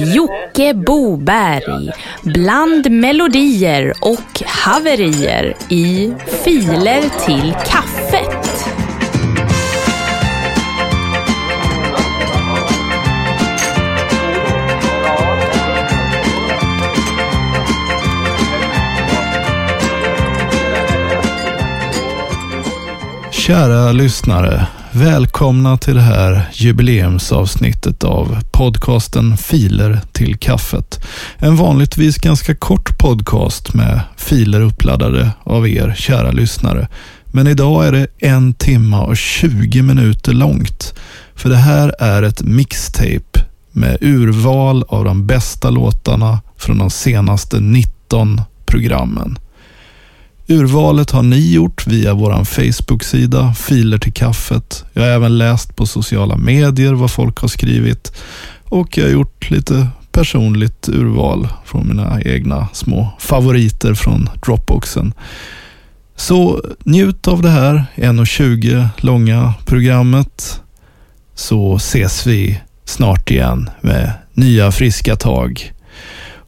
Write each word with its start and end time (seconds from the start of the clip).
Jocke 0.00 0.74
Boberg 0.74 1.90
bland 2.22 2.90
melodier 2.90 3.92
och 4.00 4.42
haverier 4.46 5.56
i 5.68 6.12
Filer 6.44 7.02
till 7.26 7.54
kaffet. 7.66 8.66
Kära 23.30 23.92
lyssnare, 23.92 24.66
välkomna 24.92 25.76
till 25.76 25.94
det 25.94 26.00
här 26.00 26.50
jubileumsavsnittet 26.52 28.04
av 28.04 28.38
podcasten 28.50 29.36
Filer 29.36 30.00
till 30.12 30.38
kaffet. 30.38 31.06
En 31.38 31.56
vanligtvis 31.56 32.16
ganska 32.16 32.54
kort 32.54 32.98
podcast 32.98 33.74
med 33.74 34.00
filer 34.16 34.60
uppladdade 34.60 35.30
av 35.44 35.68
er 35.68 35.94
kära 35.98 36.30
lyssnare. 36.30 36.88
Men 37.24 37.46
idag 37.46 37.86
är 37.86 37.92
det 37.92 38.06
en 38.18 38.54
timme 38.54 38.96
och 38.96 39.16
20 39.16 39.82
minuter 39.82 40.32
långt. 40.32 40.94
För 41.34 41.48
det 41.48 41.56
här 41.56 41.94
är 41.98 42.22
ett 42.22 42.42
mixtape 42.42 43.44
med 43.72 43.98
urval 44.00 44.84
av 44.88 45.04
de 45.04 45.26
bästa 45.26 45.70
låtarna 45.70 46.40
från 46.56 46.78
de 46.78 46.90
senaste 46.90 47.60
19 47.60 48.40
programmen. 48.66 49.38
Urvalet 50.50 51.10
har 51.10 51.22
ni 51.22 51.52
gjort 51.52 51.86
via 51.86 52.14
vår 52.14 52.44
Facebook-sida 52.44 53.54
Filer 53.54 53.98
till 53.98 54.12
kaffet. 54.12 54.84
Jag 54.92 55.02
har 55.02 55.08
även 55.08 55.38
läst 55.38 55.76
på 55.76 55.86
sociala 55.86 56.36
medier 56.36 56.92
vad 56.92 57.10
folk 57.10 57.38
har 57.38 57.48
skrivit 57.48 58.12
och 58.64 58.98
jag 58.98 59.04
har 59.04 59.10
gjort 59.10 59.50
lite 59.50 59.86
personligt 60.12 60.88
urval 60.88 61.48
från 61.64 61.88
mina 61.88 62.22
egna 62.22 62.68
små 62.72 63.12
favoriter 63.18 63.94
från 63.94 64.28
Dropboxen. 64.46 65.14
Så 66.16 66.62
njut 66.84 67.28
av 67.28 67.42
det 67.42 67.50
här 67.50 67.84
1.20 67.94 68.88
långa 68.96 69.54
programmet 69.66 70.60
så 71.34 71.76
ses 71.76 72.26
vi 72.26 72.60
snart 72.84 73.30
igen 73.30 73.70
med 73.80 74.12
nya 74.32 74.72
friska 74.72 75.16
tag. 75.16 75.72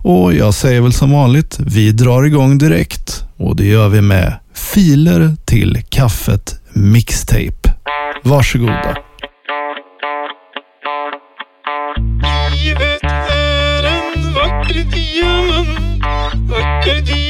Och 0.02 0.34
jag 0.34 0.54
säger 0.54 0.80
väl 0.80 0.92
som 0.92 1.12
vanligt, 1.12 1.58
vi 1.66 1.92
drar 1.92 2.22
igång 2.22 2.58
direkt 2.58 3.24
och 3.36 3.56
det 3.56 3.66
gör 3.66 3.88
vi 3.88 4.00
med 4.00 4.34
Filer 4.54 5.36
till 5.44 5.82
kaffet 5.88 6.60
mixtape. 6.72 7.74
Varsågoda. 8.22 8.96
Livet 12.52 13.02
är 13.02 13.84
en 13.84 14.34
vacker 14.34 14.74
diamant, 14.74 15.68
vacker 16.50 17.00
diamant, 17.00 17.21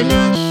är 0.00 0.49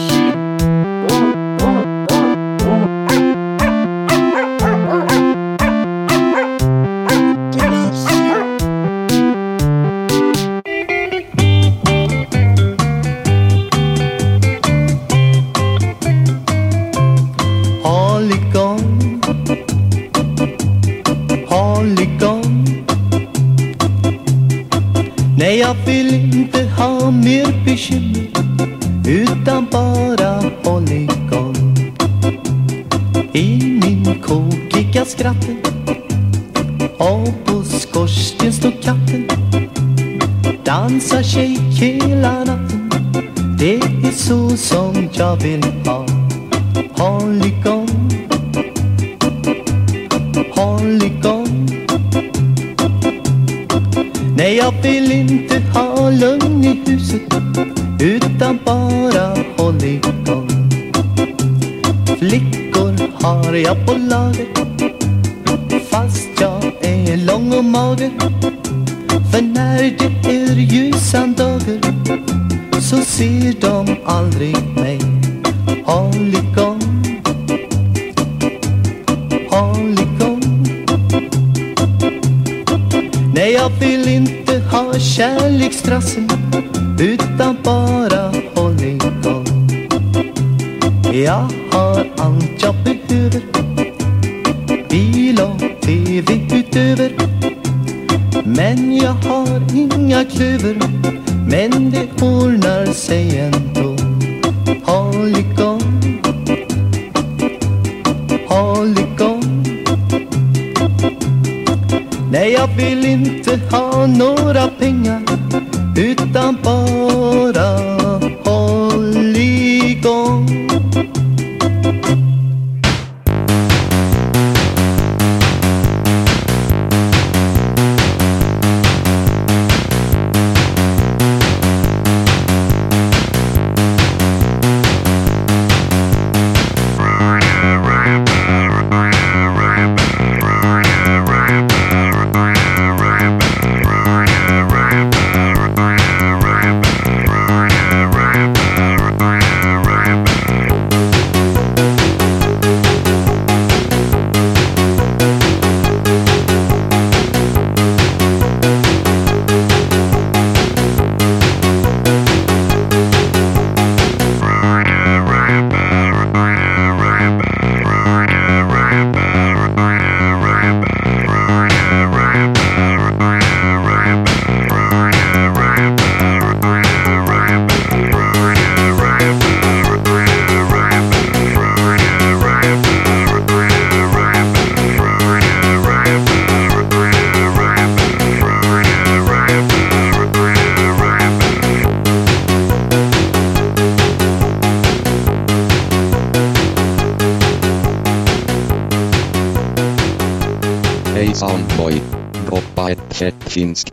ett 203.57 203.89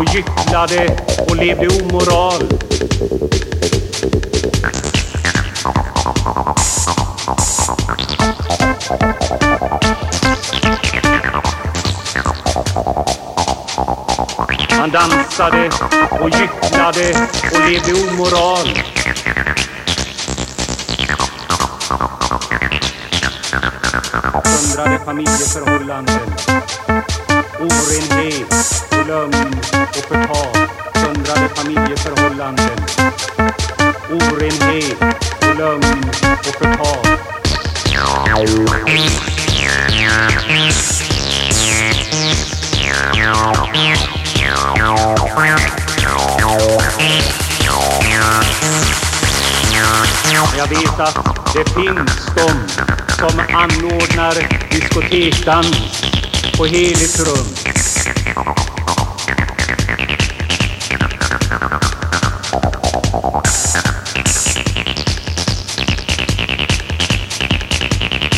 och 0.00 0.14
gycklade 0.14 0.96
och 1.28 1.36
levde 1.36 1.68
omoral. 1.68 2.48
Man 14.78 14.90
dansade 14.90 15.70
och 16.10 16.30
gycklade 16.30 17.28
och 17.52 17.70
levde 17.70 17.92
omoral. 17.92 18.82
Söndrade 24.44 25.04
familjeförhållanden. 25.04 26.34
Orenhet 27.60 28.89
lögn 29.10 29.60
och 29.72 29.96
förtal. 29.96 30.68
Söndrade 30.94 31.48
familjeförhållanden. 31.54 32.78
Orenhet 34.10 35.00
och 35.40 35.56
lögn 35.58 36.10
och 36.38 36.54
förtal. 36.54 37.18
Jag 50.56 50.68
vet 50.68 51.00
att 51.00 51.54
det 51.54 51.70
finns 51.70 52.26
de 52.36 52.50
som 53.14 53.40
anordnar 53.52 54.34
diskotekdans 54.70 55.76
på 56.56 56.64
heligt 56.64 57.18
rum. 57.18 57.46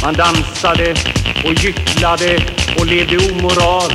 Man 0.02 0.14
dansade 0.14 0.94
och 1.44 1.54
gycklade 1.54 2.42
och 2.78 2.86
levde 2.86 3.16
omoral. 3.16 3.92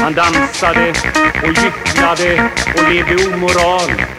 Man 0.00 0.14
dansade 0.14 0.94
och 1.42 1.48
gycklade 1.48 2.50
och 2.76 2.90
levde 2.92 3.34
omoral. 3.34 4.15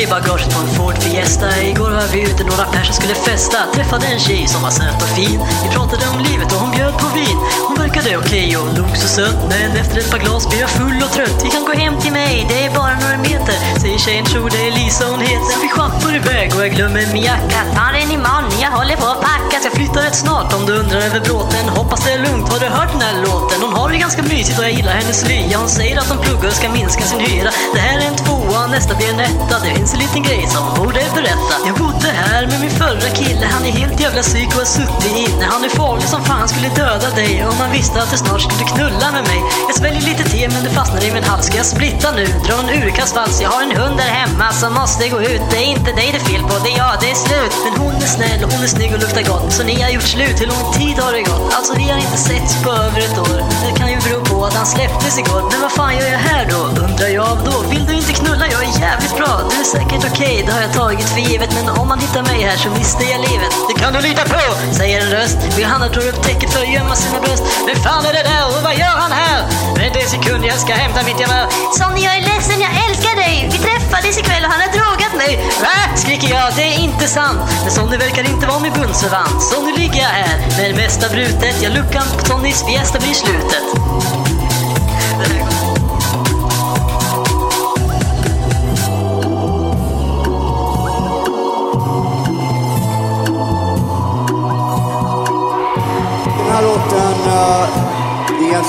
I 0.00 0.06
bagaget 0.06 0.54
på 0.54 0.60
en 0.60 0.68
Ford 0.76 0.98
Fiesta 0.98 1.48
Igår 1.62 1.90
var 1.90 2.08
vi 2.12 2.20
ute, 2.22 2.44
några 2.44 2.64
perser 2.64 2.92
skulle 2.92 3.14
festa. 3.14 3.58
Träffade 3.74 4.06
en 4.06 4.20
tjej 4.20 4.46
som 4.48 4.62
var 4.62 4.70
söt 4.70 5.02
och 5.02 5.08
fin. 5.18 5.40
Vi 5.62 5.68
pratade 5.76 6.04
om 6.12 6.18
livet 6.28 6.52
och 6.54 6.60
hon 6.64 6.70
bjöd 6.70 6.94
på 6.98 7.08
vin. 7.18 7.38
Hon 7.68 7.76
verkade 7.84 8.16
okej 8.16 8.56
och 8.56 8.78
log 8.78 8.96
så 8.96 9.08
sött 9.08 9.40
Men 9.48 9.70
efter 9.82 9.98
ett 10.00 10.10
par 10.10 10.18
glas 10.18 10.48
blev 10.48 10.60
jag 10.60 10.70
full 10.70 10.98
och 11.06 11.12
trött. 11.16 11.38
Vi 11.44 11.50
kan 11.50 11.64
gå 11.64 11.72
hem 11.72 11.94
till 12.00 12.12
mig, 12.12 12.46
det 12.48 12.64
är 12.64 12.70
bara 12.80 12.94
några 13.04 13.18
meter 13.28 13.56
Säger 13.80 13.98
tjejen, 13.98 14.24
tror 14.24 14.50
det 14.50 14.62
är 14.68 14.72
Lisa 14.78 15.04
hon 15.12 15.20
heter. 15.20 15.54
Vi 15.62 15.68
schappar 15.68 16.14
iväg 16.20 16.54
och 16.56 16.62
jag 16.64 16.70
glömmer 16.76 17.02
min 17.12 17.22
jacka. 17.22 17.60
Tar 17.76 17.92
den 17.92 18.10
imorgon, 18.18 18.52
jag 18.64 18.70
håller 18.70 18.96
på 18.96 19.06
att 19.06 19.20
packa. 19.20 19.54
Så 19.60 19.66
jag 19.68 19.72
flyttar 19.72 20.02
rätt 20.02 20.18
snart 20.24 20.52
om 20.56 20.66
du 20.66 20.72
undrar 20.82 21.00
över 21.08 21.20
bråten. 21.20 21.68
Hoppas 21.68 22.00
det 22.04 22.12
är 22.12 22.18
lugnt, 22.26 22.48
har 22.52 22.60
du 22.60 22.66
hört 22.66 22.92
den 22.92 23.02
här 23.08 23.16
låten? 23.26 23.58
Hon 23.66 23.72
har 23.78 23.88
det 23.92 23.98
ganska 23.98 24.22
mysigt 24.22 24.58
och 24.58 24.64
jag 24.64 24.72
gillar 24.72 24.94
hennes 25.00 25.28
lya. 25.28 25.58
Hon 25.58 25.68
säger 25.68 25.98
att 25.98 26.08
hon 26.08 26.18
pluggar 26.18 26.48
och 26.48 26.58
ska 26.60 26.68
minska 26.68 27.04
sin 27.04 27.20
hyra. 27.20 27.50
Det 27.74 27.80
här 27.80 27.98
är 28.00 28.06
en 28.12 28.16
tvåa, 28.58 28.66
nästa 28.66 28.94
blir 28.94 29.08
en 29.08 29.20
etta. 29.20 29.58
Det 29.64 29.74
finns 29.74 29.92
en 29.92 29.98
liten 29.98 30.22
grej 30.22 30.46
som 30.46 30.62
borde 30.76 31.00
berätta. 31.14 31.54
Jag 31.66 31.76
bodde 31.76 32.08
här 32.08 32.46
med 32.46 32.60
min 32.60 32.70
förra 32.70 33.08
kille. 33.20 33.46
Han 33.46 33.64
är 33.64 33.72
helt 33.72 34.00
jävla 34.00 34.22
psyk 34.22 34.48
och 34.48 34.62
har 34.64 34.64
suttit 34.64 35.16
inne 35.16 35.44
Han 35.44 35.64
är 35.64 35.68
farlig 35.68 36.08
som 36.08 36.24
fan, 36.24 36.48
skulle 36.48 36.68
döda 36.68 37.10
dig. 37.10 37.44
Om 37.50 37.58
man 37.58 37.70
visste 37.72 38.02
att 38.02 38.10
du 38.10 38.16
snart 38.16 38.40
skulle 38.40 38.64
knulla 38.74 39.06
med 39.16 39.24
mig. 39.30 39.40
Jag 39.68 39.76
sväljer 39.76 40.02
lite 40.10 40.24
te 40.32 40.48
men 40.48 40.64
det 40.64 40.70
fastnar 40.70 41.04
i 41.04 41.12
min 41.12 41.24
hals. 41.24 41.46
Ska 41.46 41.56
jag 41.56 41.66
splitta 41.66 42.08
nu? 42.18 42.26
Dra 42.46 42.56
en 42.62 42.70
urkastvals 42.82 43.40
Jag 43.40 43.50
har 43.50 43.62
en 43.62 43.76
hund 43.80 43.96
där 43.96 44.10
hemma 44.20 44.52
som 44.52 44.74
måste 44.74 45.08
gå 45.08 45.20
ut. 45.20 45.42
Det 45.50 45.58
är 45.64 45.68
inte 45.76 45.90
dig 45.92 46.08
det 46.12 46.18
är 46.22 46.28
fel 46.32 46.42
på, 46.48 46.54
det 46.64 46.70
är 46.74 46.78
jag, 46.84 46.94
det 47.00 47.10
är 47.10 47.18
slut. 47.26 47.54
Men 47.64 47.72
hon 47.82 47.94
är 48.06 48.10
snäll, 48.16 48.40
hon 48.52 48.62
är 48.66 48.72
snygg 48.76 48.92
och 48.94 49.00
luktar 49.04 49.24
gott. 49.32 49.52
Så 49.56 49.62
ni 49.62 49.74
har 49.82 49.90
gjort 49.90 50.10
slut, 50.16 50.36
hur 50.40 50.46
lång 50.54 50.66
tid 50.80 50.96
har 51.04 51.12
det 51.12 51.22
gått? 51.32 51.54
Alltså 51.56 51.72
vi 51.80 51.84
har 51.92 51.98
inte 52.06 52.18
setts 52.28 52.62
på 52.62 52.70
över 52.70 53.00
ett 53.06 53.18
år. 53.18 53.38
Det 53.66 53.72
kan 53.78 53.88
ju 53.92 53.98
bero 54.04 54.27
han 54.54 54.66
släpptes 54.66 55.18
igår 55.18 55.42
Men 55.50 55.60
vad 55.60 55.72
fan 55.72 55.96
gör 55.96 56.08
jag 56.16 56.18
här 56.18 56.46
då? 56.50 56.60
Undrar 56.84 57.08
jag 57.08 57.38
då 57.44 57.54
Vill 57.70 57.86
du 57.86 57.92
inte 57.94 58.12
knulla? 58.12 58.44
Jag 58.54 58.62
är 58.68 58.80
jävligt 58.80 59.16
bra 59.16 59.32
Du 59.50 59.56
är 59.60 59.64
säkert 59.64 60.12
okej, 60.12 60.42
det 60.46 60.52
har 60.52 60.60
jag 60.60 60.72
tagit 60.72 61.08
för 61.08 61.20
givet. 61.20 61.50
Men 61.54 61.68
om 61.68 61.88
man 61.88 61.98
hittar 62.00 62.22
mig 62.22 62.40
här 62.48 62.56
så 62.56 62.68
mister 62.70 63.04
jag 63.12 63.20
livet. 63.28 63.52
Det 63.68 63.74
kan 63.82 63.92
du 63.92 64.00
lita 64.00 64.24
på, 64.34 64.40
säger 64.78 65.00
en 65.00 65.10
röst. 65.10 65.38
Johanna 65.58 65.88
drar 65.88 66.08
upp 66.10 66.22
täcket 66.22 66.52
för 66.52 66.60
att 66.60 66.72
gömma 66.74 66.94
sina 66.94 67.20
bröst. 67.20 67.42
Vem 67.66 67.76
fan 67.76 68.04
är 68.04 68.12
det 68.12 68.24
där 68.32 68.44
och 68.46 68.62
vad 68.62 68.76
gör 68.82 68.96
han 69.04 69.12
här? 69.12 69.38
Vänta 69.76 69.98
en 70.00 70.08
sekund, 70.08 70.44
jag 70.44 70.58
ska 70.58 70.72
hämta 70.74 71.02
mitt 71.08 71.20
gevär. 71.20 71.46
Sonny, 71.78 72.00
jag 72.08 72.16
är 72.16 72.22
ledsen, 72.30 72.60
jag 72.66 72.72
älskar 72.84 73.14
dig. 73.24 73.48
Vi 73.52 73.58
träffades 73.58 74.18
ikväll 74.18 74.44
och 74.44 74.50
han 74.54 74.60
har 74.64 74.72
drogat 74.78 75.14
mig. 75.22 75.32
Va? 75.64 75.96
skriker 75.96 76.28
jag, 76.28 76.46
det 76.56 76.62
är 76.62 76.78
inte 76.88 77.06
sant. 77.06 77.40
Men 77.62 77.70
Sonny 77.70 77.96
verkar 77.96 78.24
inte 78.30 78.46
vara 78.46 78.60
min 78.60 78.72
bundsförvant. 78.72 79.42
Så 79.42 79.62
nu 79.62 79.72
ligger 79.72 80.00
jag 80.06 80.14
här 80.20 80.36
med 80.56 80.70
det 80.70 80.76
mesta 80.82 81.08
brutet. 81.08 81.62
Jag 81.62 81.72
luckan 81.72 82.06
på 82.16 82.22
Tonnys 82.24 82.64
fiesta 82.66 82.98
blir 82.98 83.14
slutet. 83.14 83.64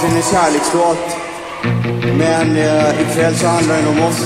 Är 0.04 0.16
en 0.16 0.22
kärlekslåt. 0.22 1.18
Men 2.18 2.58
eh, 2.58 3.02
ikväll 3.02 3.36
så 3.36 3.48
handlar 3.48 3.76
den 3.76 3.88
om 3.88 4.02
oss. 4.08 4.26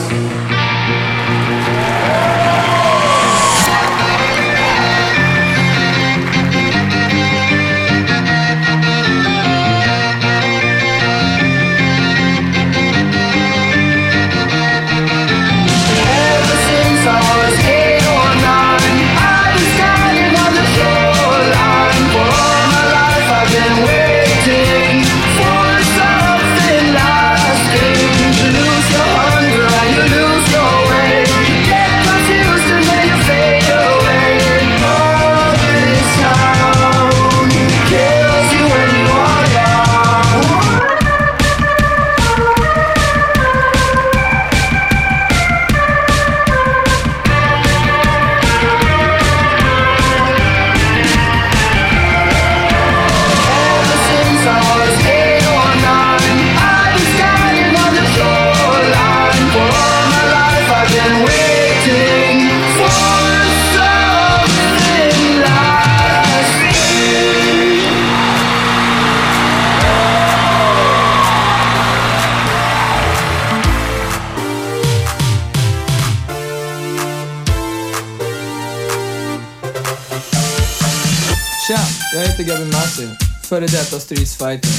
Heter 82.43 82.57
Gabby 82.57 82.71
Massi, 82.71 83.07
före 83.43 83.67
detta 83.67 83.99
stridsfighter. 83.99 84.71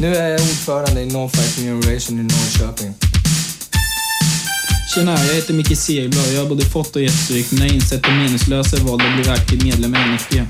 Nu 0.00 0.16
är 0.16 0.28
jag 0.28 0.40
ordförande 0.40 1.00
i 1.00 1.06
No 1.06 1.28
Fighting 1.28 1.64
Generation 1.64 2.18
i 2.18 2.22
Norrköping. 2.22 2.94
Tjena, 4.94 5.26
jag 5.26 5.34
heter 5.34 5.54
Micke 5.54 5.78
Segerblad 5.78 6.26
och 6.26 6.32
jag 6.32 6.42
har 6.42 6.48
både 6.48 6.64
fått 6.64 6.96
och 6.96 7.02
gett 7.02 7.14
stryk, 7.14 7.50
men 7.50 7.60
jag 7.60 7.68
har 7.68 7.74
insett 7.74 8.02
det 8.02 8.10
meningslösa 8.10 8.76
i 8.76 8.80
valet 8.80 9.06
att 9.06 9.22
bli 9.22 9.30
aktiv 9.30 9.64
medlem 9.64 9.94
i 9.94 9.98
NFG. 9.98 10.46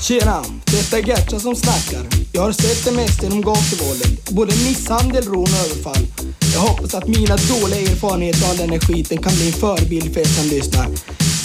Tjena, 0.00 0.44
detta 0.92 1.12
är 1.12 1.16
Gertra 1.16 1.40
som 1.40 1.56
snackar. 1.56 2.06
Jag 2.32 2.42
har 2.42 2.52
sett 2.52 2.84
det 2.84 2.92
mesta 2.92 3.26
inom 3.26 3.42
gatuvåldet. 3.42 4.30
Både 4.30 4.52
misshandel, 4.52 5.24
rån 5.24 5.42
och 5.42 5.48
överfall. 5.48 6.06
Jag 6.54 6.60
hoppas 6.60 6.94
att 6.94 7.08
mina 7.08 7.36
dåliga 7.36 7.80
erfarenheter 7.80 8.50
av 8.50 8.56
den 8.56 8.70
här 8.70 8.78
skiten 8.78 9.18
kan 9.18 9.32
bli 9.34 9.46
en 9.46 9.52
förebild 9.52 10.14
för 10.14 10.20
er 10.20 10.24
som 10.24 10.48
lyssnar. 10.48 10.86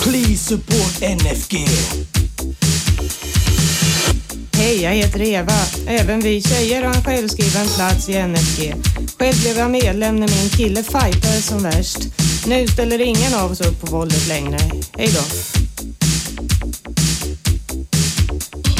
Please 0.04 0.44
support 0.44 1.01
NFG. 1.01 1.56
Hej, 4.54 4.82
jag 4.82 4.92
heter 4.92 5.22
Eva. 5.22 5.60
Även 5.88 6.20
vi 6.22 6.42
tjejer 6.42 6.84
har 6.84 6.96
en 6.96 7.04
självskriven 7.04 7.68
plats 7.68 8.10
i 8.10 8.13
NFG. 8.13 8.74
Själv 9.20 9.42
blev 9.42 9.58
jag 9.58 9.72
medlem 9.72 10.16
när 10.16 10.27
min 10.27 10.50
kille 10.50 10.84
fightade 10.84 11.42
som 11.42 11.63
värst. 11.63 12.00
Nu 12.48 12.68
ställer 12.68 13.01
ingen 13.01 13.34
av 13.34 13.51
oss 13.51 13.62
upp 13.62 13.82
på 13.82 13.98
våldet 13.98 14.27
längre. 14.27 14.58
Hej 14.98 15.10
då. 15.13 15.56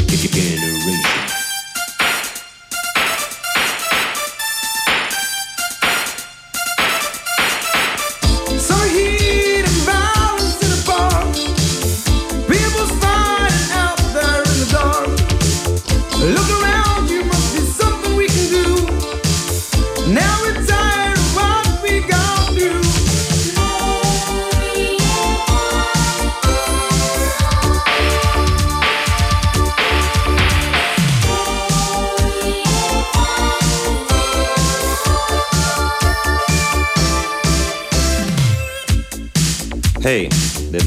Generation. 0.08 1.17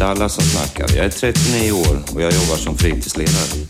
Det 0.01 0.25
är 0.25 0.29
som 0.29 0.45
snackar. 0.45 0.97
Jag 0.97 1.07
är 1.07 1.11
39 1.11 1.73
år 1.73 2.03
och 2.15 2.23
jag 2.23 2.33
jobbar 2.33 2.57
som 2.57 2.77
fritidsledare. 2.79 3.67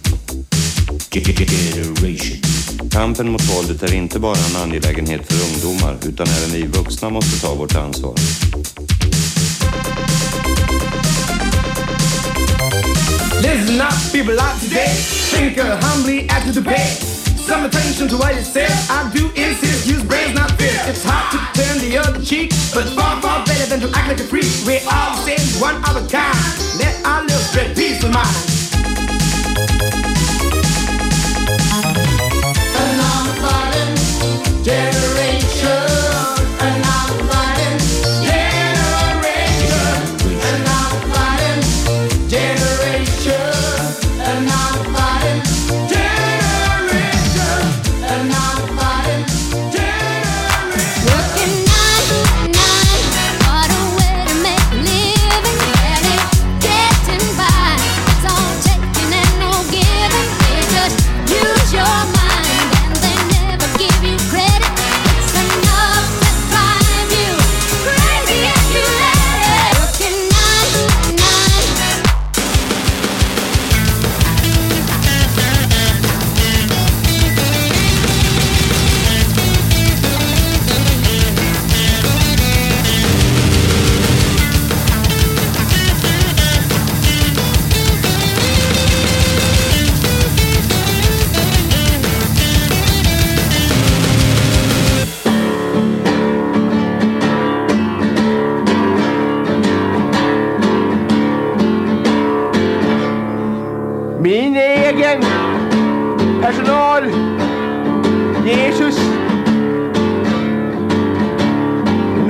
Kampen 2.90 3.32
mot 3.32 3.42
våldet 3.42 3.82
är 3.82 3.94
inte 3.94 4.18
bara 4.18 4.37
en 4.37 4.62
angelägenhet 4.62 5.32
för 5.32 5.52
ungdomar 5.52 5.96
utan 6.08 6.26
även 6.26 6.50
vi 6.50 6.66
vuxna 6.66 7.10
måste 7.10 7.40
ta 7.40 7.54
vårt 7.54 7.76
ansvar. 7.76 8.14
Listen 13.42 13.80
up, 13.80 14.12
people 14.12 14.32
out 14.32 14.60
today. 14.62 14.94
Think 15.30 15.58
uh, 15.58 15.64
humbly 15.64 16.28
after 16.28 16.52
the 16.52 16.60
debate. 16.60 17.10
Some 17.50 17.64
attention 17.64 18.07
to 18.07 18.16
what 18.16 18.37
it 18.37 18.45
says. 18.45 18.71
I 18.88 19.11
do 19.12 19.26
insist, 19.35 19.85
use 19.85 20.04
brains, 20.04 20.37
not 20.37 20.52
fear. 20.52 20.71
It's 20.87 21.02
hard 21.02 21.33
to 21.33 21.61
turn 21.61 21.78
the 21.80 21.99
other 21.99 22.25
cheek, 22.25 22.50
but 22.73 22.87
far, 22.95 23.21
far 23.21 23.45
better 23.45 23.66
than 23.66 23.80
to 23.80 23.88
act 23.99 24.07
like 24.07 24.21
a 24.21 24.23
freak. 24.23 24.47
We're 24.64 24.78
all 24.88 25.16
say 25.26 25.37
one 25.59 25.75
of 25.83 25.97
a 25.97 26.07
kind. 26.07 26.38
Let 26.78 27.04
our 27.04 27.23
little 27.23 27.40
spread 27.40 27.76
peace 27.76 28.04
of 28.04 28.12
mind. 28.14 28.30
Another 32.78 33.35
fighting 33.42 34.62
generation. 34.62 35.10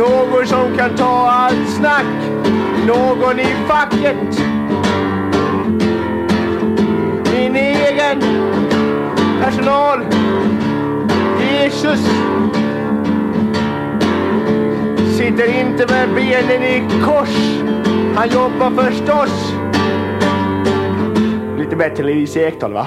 Någon 0.01 0.47
som 0.47 0.77
kan 0.77 0.97
ta 0.97 1.31
allt 1.31 1.69
snack. 1.69 2.07
Någon 2.87 3.41
i 3.41 3.55
facket. 3.69 4.41
Min 7.33 7.57
egen 7.57 8.21
personal. 9.43 10.01
Jesus. 11.41 12.01
Sitter 15.17 15.61
inte 15.61 15.87
med 15.87 16.09
benen 16.15 16.63
i 16.63 16.83
kors. 17.05 17.63
Han 18.17 18.29
jobbar 18.29 18.83
förstås. 18.83 19.53
Lite 21.59 21.77
bättre 21.77 22.03
än 22.03 22.07
Lise 22.07 22.41
Ekdahl 22.41 22.73
va? 22.73 22.87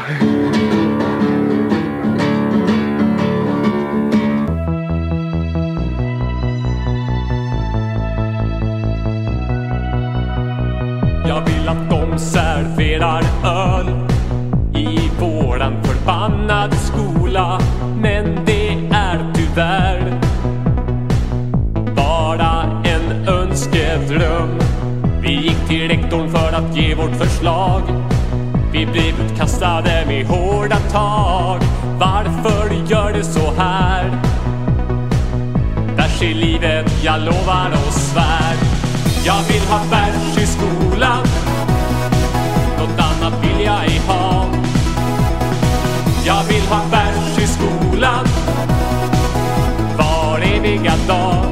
Serverar 12.20 13.24
öl 13.44 13.90
i 14.76 15.10
våran 15.20 15.84
förbannade 15.84 16.76
skola. 16.76 17.60
Men 18.02 18.46
det 18.46 18.70
är 18.92 19.34
tyvärr 19.34 20.22
bara 21.96 22.82
en 22.84 23.28
önskedröm. 23.28 24.60
Vi 25.22 25.34
gick 25.34 25.68
till 25.68 25.88
rektorn 25.88 26.30
för 26.30 26.54
att 26.54 26.78
ge 26.78 26.96
vårt 26.96 27.16
förslag. 27.16 27.82
Vi 28.72 28.86
blev 28.86 29.22
utkastade 29.26 30.04
med 30.08 30.26
hårda 30.26 30.78
tag. 30.92 31.60
Varför 32.00 32.92
gör 32.92 33.14
du 33.14 33.24
så 33.24 33.54
här? 33.58 34.22
Bärs 35.98 36.22
i 36.22 36.34
livet, 36.34 37.04
jag 37.04 37.22
lovar 37.22 37.72
och 37.72 37.94
svär. 37.94 38.56
Jag 39.26 39.44
vill 39.44 39.62
ha 39.70 39.80
bärs 39.92 40.38
i 40.38 40.48
skolan. 40.48 41.33
Jag 46.26 46.44
vill 46.44 46.62
ha 46.62 46.90
bärs 46.92 47.38
i 47.44 47.48
skolan. 47.48 48.26
Var 49.98 50.40
eviga 50.40 50.94
dag. 51.08 51.46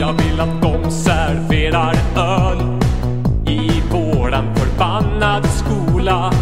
Jag 0.00 0.12
vill 0.12 0.40
att 0.40 0.62
de 0.62 0.90
serverar 0.90 1.96
öl 2.16 2.58
i 3.46 3.82
våran 3.90 4.54
förbannade 4.54 5.48
skola. 5.48 6.32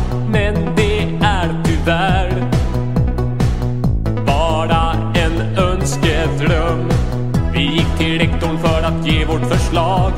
Vårt 9.38 9.53
förslag. 9.53 10.12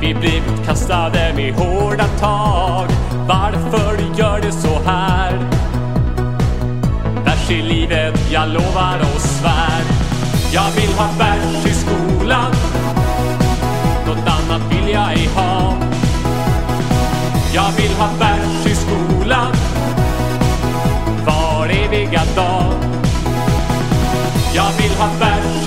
Vi 0.00 0.14
blev 0.14 0.42
utkastade 0.54 1.32
med 1.36 1.54
hårda 1.54 2.06
tag. 2.20 2.88
Varför 3.28 4.18
gör 4.18 4.40
du 4.40 4.52
så 4.52 4.80
här? 4.86 5.38
Bärs 7.24 7.50
i 7.50 7.62
livet, 7.62 8.20
jag 8.32 8.48
lovar 8.48 8.98
och 9.00 9.20
svär. 9.20 9.82
Jag 10.52 10.70
vill 10.70 10.94
ha 10.98 11.08
bärs 11.18 11.66
i 11.66 11.74
skolan. 11.74 12.52
Något 14.06 14.28
annat 14.28 14.72
vill 14.72 14.94
jag 14.94 15.12
ej 15.12 15.28
ha. 15.34 15.74
Jag 17.54 17.70
vill 17.76 17.92
ha 17.98 18.08
bärs 18.18 18.66
i 18.66 18.74
skolan. 18.74 19.52
Var 21.26 21.68
eviga 21.68 22.22
dag. 22.36 22.72
Jag 24.54 24.70
vill 24.82 24.92
ha 24.98 25.08
bärs 25.20 25.65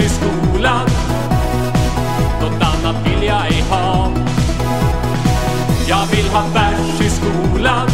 mig 3.49 3.61
jag 3.61 3.65
ha. 3.69 4.11
Jag 5.87 6.05
vill 6.05 6.29
ha 6.29 6.43
bärs 6.53 7.01
i 7.01 7.09
skolan. 7.09 7.87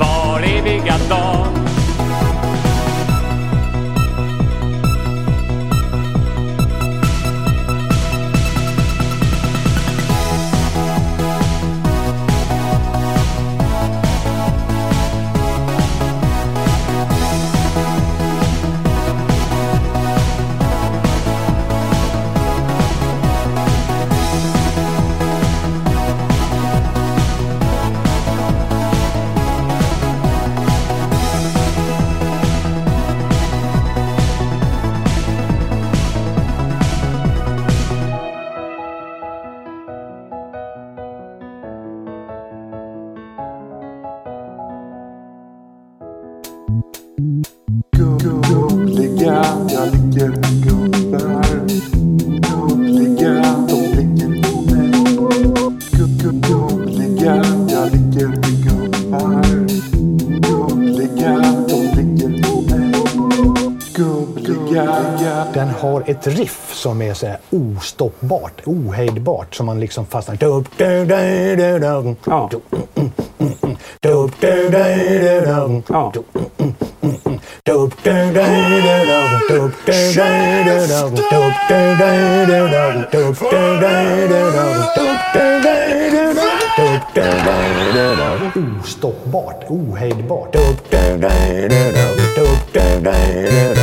Var 0.00 0.40
eviga 0.40 0.98
dag. 1.08 1.47
Ett 66.18 66.26
riff 66.26 66.74
som 66.74 67.02
är 67.02 67.14
så 67.14 67.26
här 67.26 67.38
ostoppbart, 67.50 68.60
ohejdbart, 68.64 69.54
som 69.54 69.66
man 69.66 69.80
liksom 69.80 70.06
fastnar... 70.06 70.42
Mm, 70.42 70.64
mm, 70.78 72.88
mm. 72.96 72.96
Mm, 72.96 73.14
mm, 73.38 73.54
mm. 73.62 73.76
Du, 74.00 74.30
du. 88.54 88.64
Ostoppbart, 88.80 89.64
ohejdbart. 89.68 90.52
Dup, 90.52 90.90
du, 90.90 90.96
du, 90.96 91.18
du, 91.18 91.28
du. 91.68 91.92
Dup, 92.36 92.72
du, 92.72 92.80
du, 93.00 93.02
du, 93.02 93.74
du. 93.74 93.78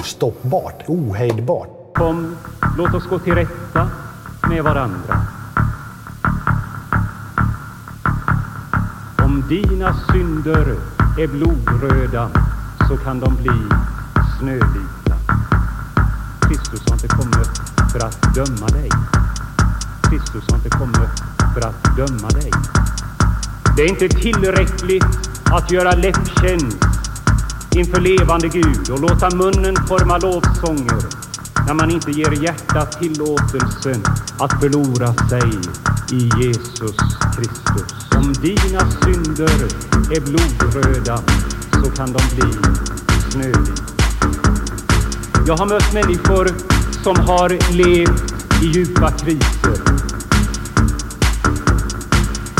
Ostoppbart, 0.00 0.82
ohejdbart. 0.86 1.68
Kom, 1.94 2.36
låt 2.76 2.94
oss 2.94 3.06
gå 3.06 3.18
till 3.18 3.34
rätta 3.34 3.90
med 4.48 4.64
varandra. 4.64 5.26
Om 9.24 9.44
dina 9.48 9.94
synder 10.12 10.76
är 11.18 11.26
blodröda 11.26 12.30
så 12.88 12.96
kan 12.96 13.20
de 13.20 13.36
bli 13.36 13.68
snövita. 14.38 15.16
Kristus 16.40 16.82
har 16.86 16.94
inte 16.94 17.08
kommit 17.08 17.50
för 17.92 18.06
att 18.06 18.34
döma 18.34 18.66
dig. 18.66 18.90
Kristus 20.02 20.44
har 20.50 20.56
inte 20.56 20.70
kommit 20.70 21.10
för 21.54 21.68
att 21.68 21.96
döma 21.96 22.28
dig. 22.28 22.52
Det 23.78 23.84
är 23.84 23.88
inte 23.88 24.08
tillräckligt 24.08 25.04
att 25.44 25.70
göra 25.70 25.92
läpptjänst 25.92 26.78
inför 27.76 28.00
levande 28.00 28.48
Gud 28.48 28.90
och 28.90 29.00
låta 29.00 29.30
munnen 29.30 29.76
forma 29.88 30.18
lovsånger 30.18 31.02
när 31.66 31.74
man 31.74 31.90
inte 31.90 32.10
ger 32.10 32.42
hjärtat 32.42 33.00
tillåtelsen 33.00 34.02
att 34.38 34.60
förlora 34.60 35.14
sig 35.14 35.50
i 36.12 36.30
Jesus 36.42 36.96
Kristus. 37.36 37.94
Om 38.16 38.32
dina 38.32 38.90
synder 38.90 39.58
är 40.16 40.20
blodröda 40.20 41.22
så 41.72 41.90
kan 41.90 42.12
de 42.12 42.22
bli 42.34 42.52
snövita. 43.30 43.82
Jag 45.46 45.56
har 45.56 45.66
mött 45.66 45.92
människor 45.92 46.48
som 47.02 47.16
har 47.16 47.72
levt 47.72 48.34
i 48.62 48.66
djupa 48.66 49.10
kriser. 49.10 49.87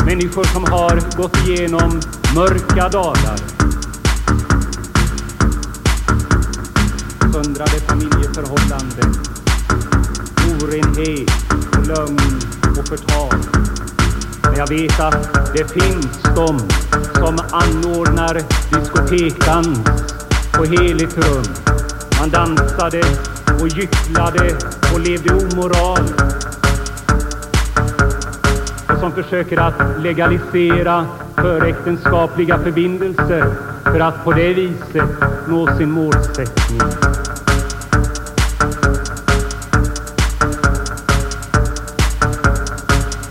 Människor 0.09 0.43
som 0.43 0.63
har 0.63 1.17
gått 1.17 1.47
igenom 1.47 2.01
mörka 2.35 2.89
dagar. 2.89 3.37
Söndrade 7.33 7.79
familjeförhållanden. 7.87 9.13
är 10.97 11.25
lögn 11.87 12.39
och 12.79 12.87
förtal. 12.87 13.35
Men 14.43 14.55
jag 14.55 14.69
vet 14.69 14.99
att 14.99 15.53
det 15.53 15.71
finns 15.71 16.23
de 16.35 16.59
som 17.13 17.39
anordnar 17.51 18.41
diskotekdans 18.69 19.79
på 20.53 20.63
heligt 20.63 21.17
rum. 21.17 21.43
Man 22.19 22.29
dansade 22.29 23.03
och 23.61 23.67
gycklade 23.67 24.57
och 24.93 24.99
levde 24.99 25.33
omoral. 25.33 26.28
Och 28.89 28.99
som 28.99 29.11
försöker 29.11 29.57
att 29.57 30.01
legalisera 30.01 31.05
föräktenskapliga 31.35 32.57
förbindelser 32.57 33.45
för 33.83 33.99
att 33.99 34.23
på 34.23 34.31
det 34.31 34.53
viset 34.53 35.09
nå 35.47 35.67
sin 35.77 35.91
målsättning. 35.91 36.79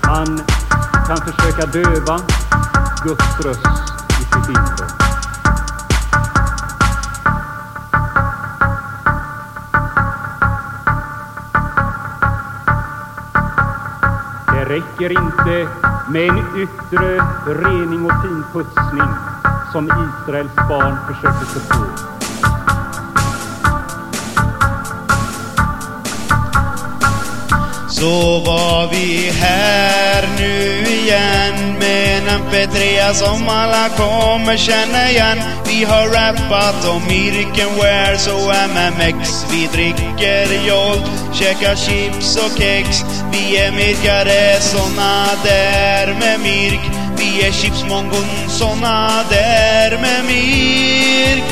Man 0.06 0.40
kan 1.06 1.16
försöka 1.16 1.66
döva 1.66 2.20
Guds 3.04 3.40
röst 3.44 3.87
räcker 14.68 15.10
inte 15.10 15.68
med 16.08 16.28
en 16.28 16.62
yttre 16.62 17.22
rening 17.46 18.04
och 18.06 18.22
finputsning 18.22 19.08
som 19.72 19.84
Israels 19.84 20.54
barn 20.54 20.96
försöker 21.08 21.46
sig 21.46 21.62
på. 21.68 22.08
Så 27.88 28.44
var 28.46 28.90
vi 28.90 29.30
här 29.40 30.28
nu 30.38 30.82
igen 30.90 31.78
med 31.78 32.18
en 32.18 32.40
MP3 32.40 33.12
som 33.12 33.48
alla 33.48 33.88
kommer 33.88 34.56
känna 34.56 35.10
igen. 35.10 35.38
Vi 35.66 35.84
har 35.84 36.06
rappat 36.06 36.88
om 36.88 37.02
Mirkenwear 37.08 38.16
så 38.16 38.52
MMX. 38.68 39.46
Vi 39.50 39.66
dricker 39.66 40.66
Jolt, 40.68 41.34
käkar 41.34 41.74
chips 41.74 42.36
och 42.36 42.58
kex. 42.58 43.17
Vi 43.32 43.56
är 43.56 43.72
mirkare 43.72 44.60
såna 44.60 45.26
där 45.44 46.06
med 46.20 46.40
Mirk. 46.40 46.80
Vi 47.16 47.46
är 47.46 47.52
chipsmongon 47.52 48.24
såna 48.48 49.24
där 49.30 49.98
med 50.00 50.24
Mirk. 50.24 51.44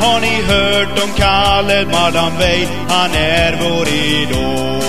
Har 0.00 0.20
ni 0.20 0.42
hört 0.42 1.02
om 1.02 1.10
Kalle 1.16 1.86
Madame 1.86 2.38
Wei? 2.38 2.68
Han 2.88 3.10
är 3.14 3.58
vår 3.62 3.88
idol. 3.88 4.82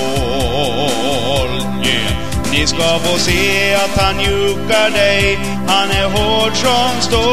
Yeah. 1.84 2.14
Ni 2.52 2.68
ska 2.68 3.00
få 3.00 3.18
se 3.20 3.76
att 3.76 4.02
han 4.02 4.18
mjukar 4.18 4.90
dig. 4.90 5.40
Han 5.68 5.92
är 5.92 6.06
hård 6.06 6.56
som 6.56 7.02
stål. 7.02 7.24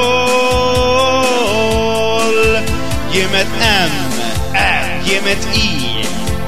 Ge 3.13 3.29
mig 3.29 3.41
ett 3.41 3.49
M, 3.63 3.91
R. 4.55 5.03
Ge 5.05 5.21
mig 5.21 5.33
ett 5.33 5.57
I, 5.57 6.05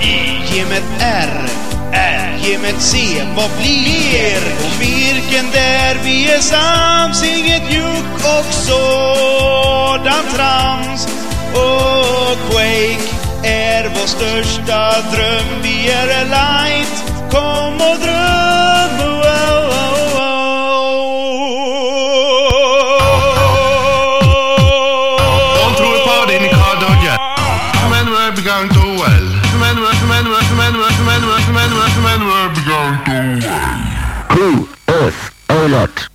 I. 0.07 0.41
Ge 0.55 0.65
mig 0.65 0.79
ett 0.79 1.03
R. 1.03 1.62
Ge 2.43 2.59
mig 2.59 2.71
ett 2.71 2.83
C, 2.83 2.99
vad 3.37 3.51
blir? 3.59 4.41
På 4.63 4.69
virken 4.81 5.51
där 5.53 5.99
vi 6.05 6.31
är 6.31 6.41
sams, 6.41 7.25
inget 7.25 7.73
juck 7.73 8.15
och 8.15 8.55
sådant 8.55 10.35
trams. 10.37 11.07
Och 11.55 12.51
Quake 12.51 13.13
är 13.43 13.89
vår 13.89 14.07
största 14.07 14.91
dröm. 14.91 15.63
Vi 15.63 15.91
är 15.91 16.25
light, 16.25 17.05
kom 17.31 17.75
och 17.75 17.99
dröm. 17.99 18.82
pilot 35.63 36.12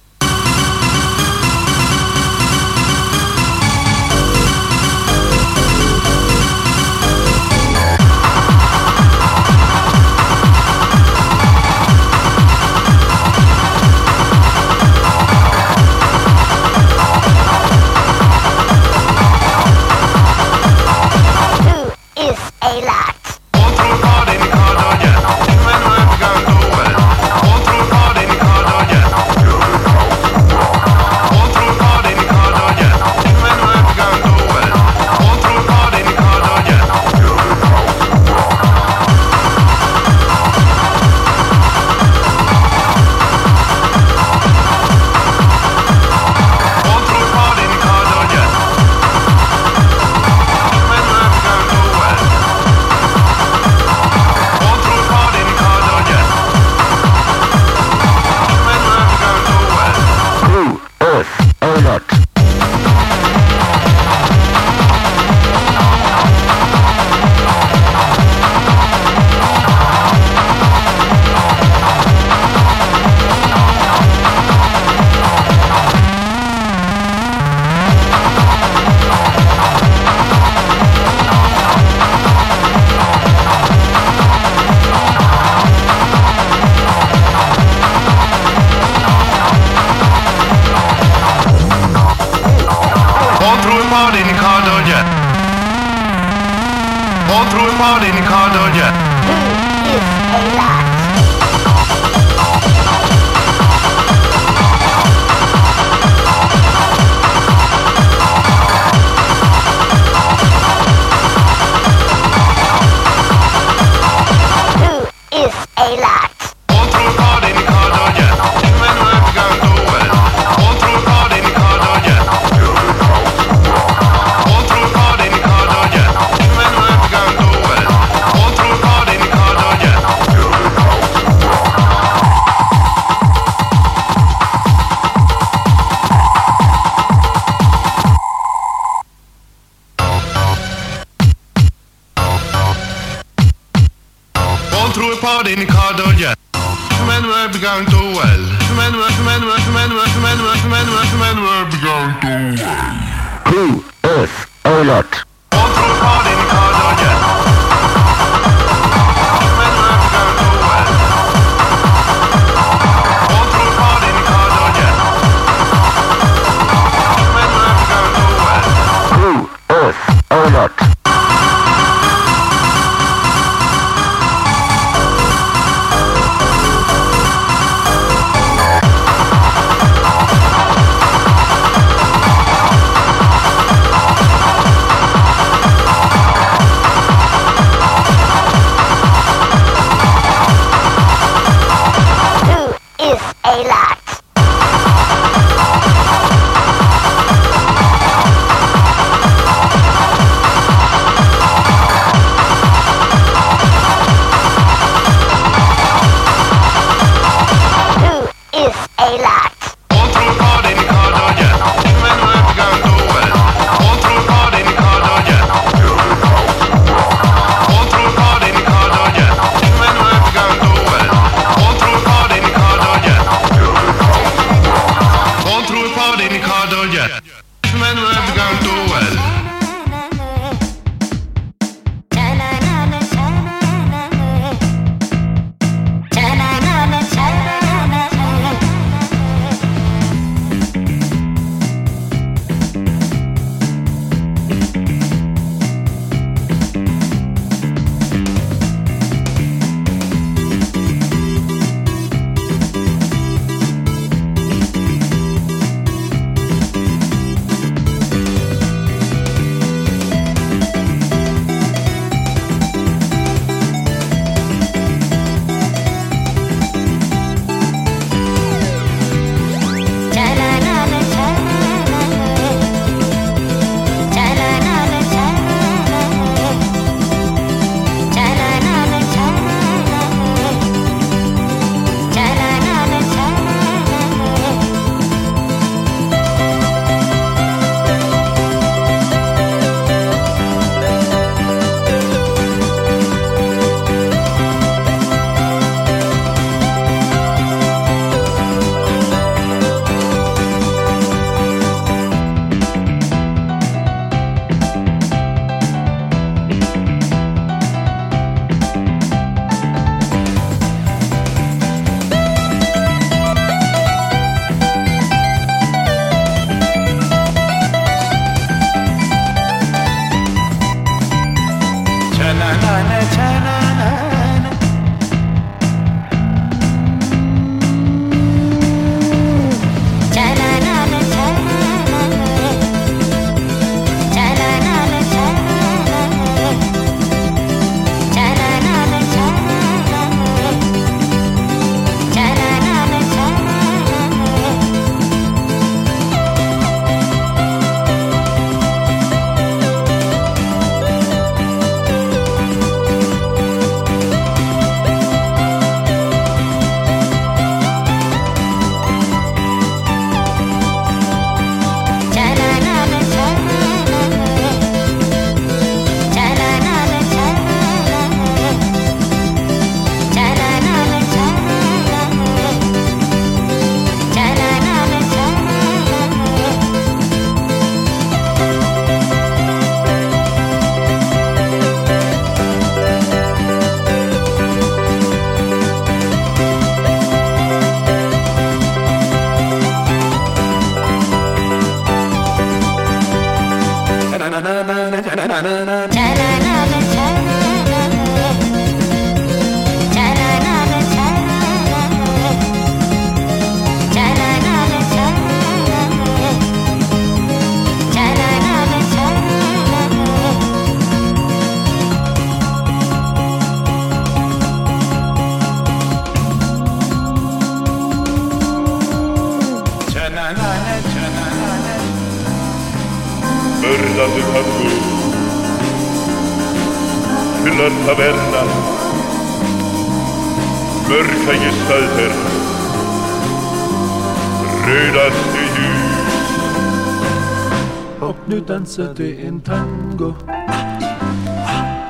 Dansade 438.48 439.28
en 439.28 439.42
tango. 439.42 440.14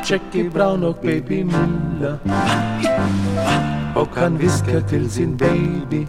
Jackie 0.06 0.50
Brown 0.50 0.84
och 0.84 0.98
Baby 1.02 1.44
Milla 1.44 2.18
Och 3.96 4.08
han 4.16 4.38
viskar 4.38 4.82
till 4.82 5.10
sin 5.10 5.38
baby. 5.38 6.08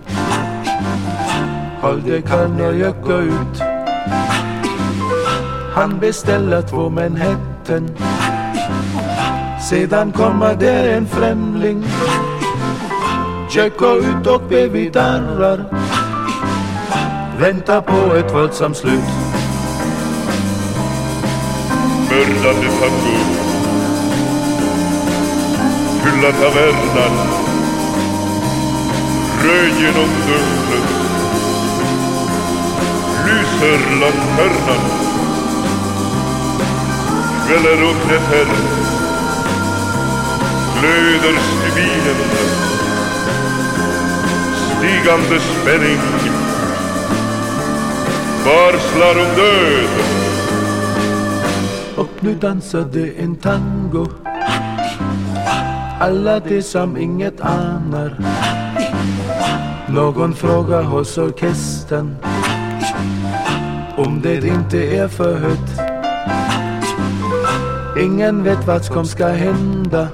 Håll 1.81 2.03
det 2.07 2.23
kan 2.23 2.59
jag 2.59 2.95
gå 3.03 3.19
ut. 3.19 3.63
Han 5.75 5.99
beställer 6.01 6.63
två 6.63 6.89
Manhattan. 6.89 7.91
Sedan 9.71 10.13
kommer 10.13 10.55
där 10.55 10.89
en 10.89 11.07
främling. 11.07 11.85
Jack 13.51 13.79
går 13.79 13.99
ut 13.99 14.27
och 14.27 14.43
baby 14.49 14.91
darrar 14.91 15.65
Väntar 17.39 17.81
på 17.81 18.15
ett 18.15 18.35
våldsamt 18.35 18.77
slut. 18.77 19.18
Mördande 22.19 22.69
tango 22.81 23.17
Fylla 26.03 26.33
tavernan. 26.33 27.15
Röd 29.45 29.81
genom 29.81 30.09
dunklet 30.27 30.91
Lyser 33.27 34.01
lanternan. 34.01 34.85
Kvällar 37.47 37.83
det 38.09 38.19
här. 38.19 38.47
Glöder 40.81 41.39
stubinen 41.41 42.17
Stigande 44.57 45.41
spänning. 45.41 45.99
Varslar 48.45 49.19
om 49.19 49.37
död. 49.37 50.28
Och 51.99 52.11
nu 52.21 52.35
dansade 52.35 53.11
en 53.19 53.37
tango. 53.37 54.07
Alla 56.01 56.41
de 56.41 56.63
som 56.63 56.97
inget 56.97 57.41
anar. 57.41 58.19
Någon 59.89 60.35
frågar 60.35 60.83
hos 60.83 61.19
orkestern 61.19 62.17
Om 63.97 64.21
det 64.23 64.47
inte 64.47 64.97
är 64.97 65.09
för 65.09 65.39
högt 65.39 65.81
Ingen 68.01 68.45
vet 68.45 68.67
vad 68.67 68.85
som 68.85 69.05
ska 69.05 69.27
hända 69.27 70.09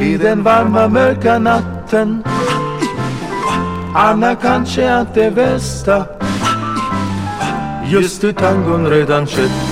I 0.00 0.16
den 0.16 0.42
varma 0.42 0.88
mörka 0.88 1.38
natten. 1.38 2.24
Anna 3.94 4.34
kanske 4.34 4.94
att 4.94 5.14
det 5.14 5.30
bästa 5.30 6.04
Just 7.86 8.24
i 8.24 8.32
tangon 8.32 8.86
redan 8.86 9.26
skett 9.26 9.69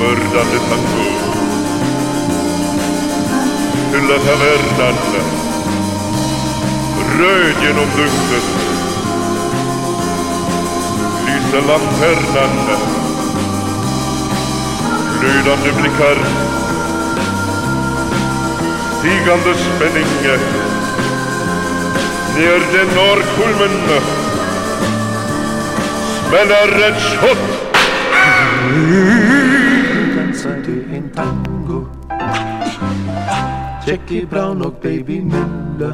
Mördande 0.00 0.58
tango 0.68 1.04
Fylla 3.92 4.18
tavernan 4.18 4.94
Röd 7.18 7.54
genom 7.62 7.86
dygnet 7.96 8.46
Lyser 11.26 11.66
lanternan 11.66 13.00
Glödande 15.20 15.72
blickar. 15.72 16.16
Stigande 18.98 19.54
spänning 19.54 20.06
Ner 22.36 22.60
den 22.72 22.88
norrkulmen. 22.96 23.70
kulmen 23.86 24.02
Smäller 26.28 26.88
ett 26.88 27.02
skott 27.02 27.60
tango. 31.20 31.86
Jackie 33.86 34.26
Brown 34.26 34.62
och 34.62 34.74
Baby 34.82 35.20
Milla 35.20 35.92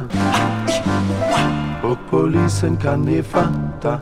Och 1.83 1.97
polisen 2.09 2.77
kan 2.77 3.01
ni 3.01 3.23
fatta 3.23 3.99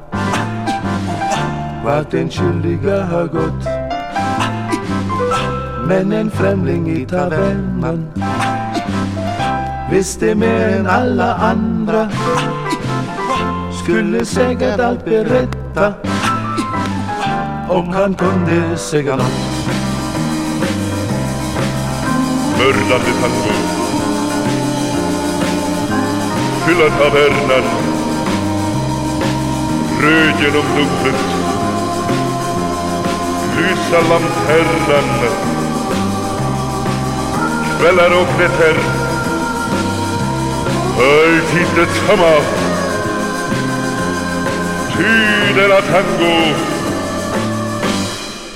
Vart 1.85 2.11
den 2.11 2.29
skyldiga 2.29 3.03
har 3.03 3.27
gått. 3.27 3.65
Men 5.88 6.11
en 6.11 6.31
främling 6.31 6.89
i 6.89 7.05
tavernan 7.05 8.11
Visste 9.91 10.35
mer 10.35 10.67
än 10.67 10.88
alla 10.88 11.35
andra 11.35 12.09
Skulle 13.83 14.25
säkert 14.25 14.79
allt 14.79 15.05
berätta 15.05 15.93
Om 17.69 17.88
han 17.88 18.13
kunde 18.13 18.77
säga 18.77 19.15
något. 19.15 19.44
Mördande 22.58 23.12
tango 23.22 23.54
Fylla 26.65 26.89
tavernan 26.89 27.63
Röd 30.02 30.34
genom 30.41 30.65
dunklet 30.76 31.22
Lysa 33.58 34.02
lanternan 34.10 35.30
Kvällar 37.80 38.22
och 38.22 38.39
nätter 38.39 38.76
Alltid 40.98 41.68
detsamma 41.76 42.36
Ty 44.97 45.53
denna 45.56 45.82
tango 45.82 46.56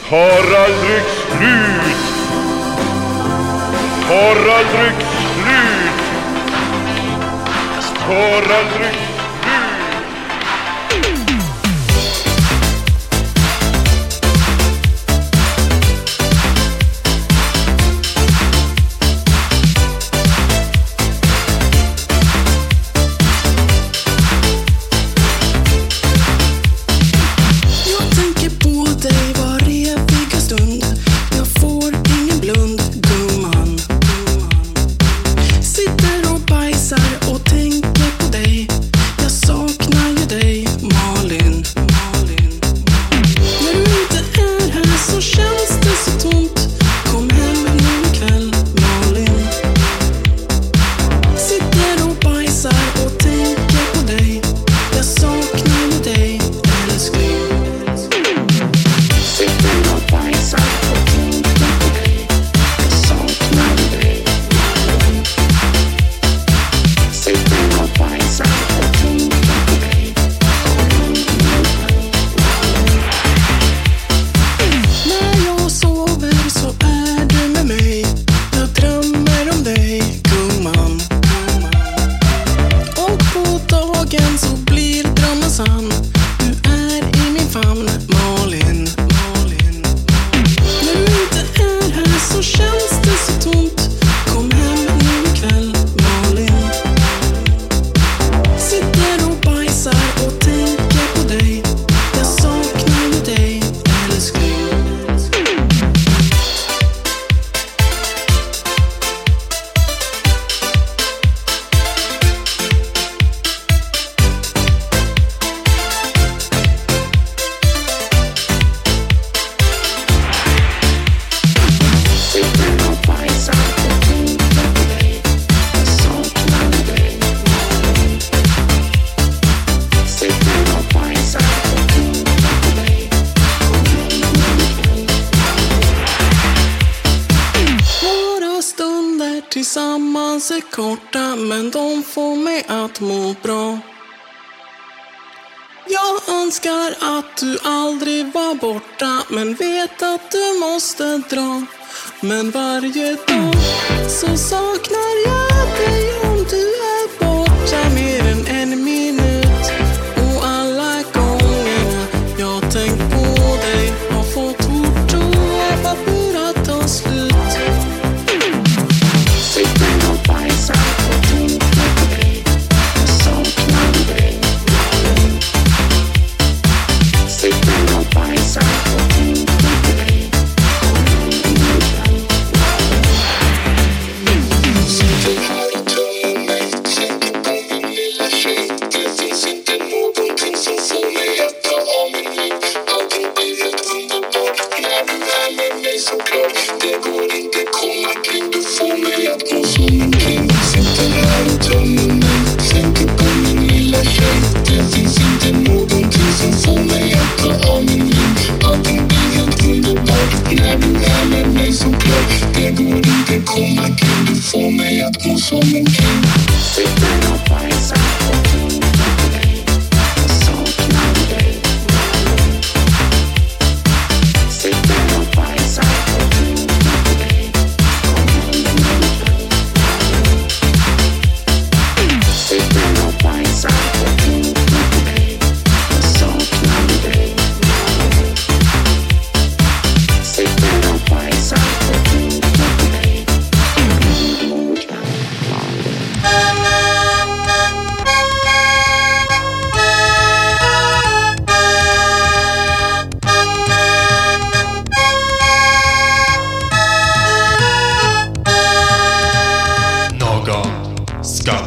Har 0.10 0.56
aldrig 0.66 1.04
slut 1.04 2.09
Har 4.10 4.36
aldrig 4.36 4.93
slut 5.36 6.01
Har 8.07 8.41
aldrig 8.41 9.09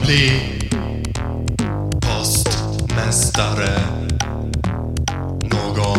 bli 0.03 0.31
postmästare. 2.01 3.81
Någon 5.43 5.99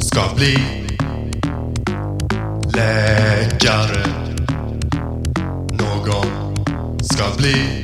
ska 0.00 0.20
bli 0.36 0.58
läkare. 2.74 4.04
Någon 5.72 6.26
ska 7.02 7.24
bli 7.38 7.81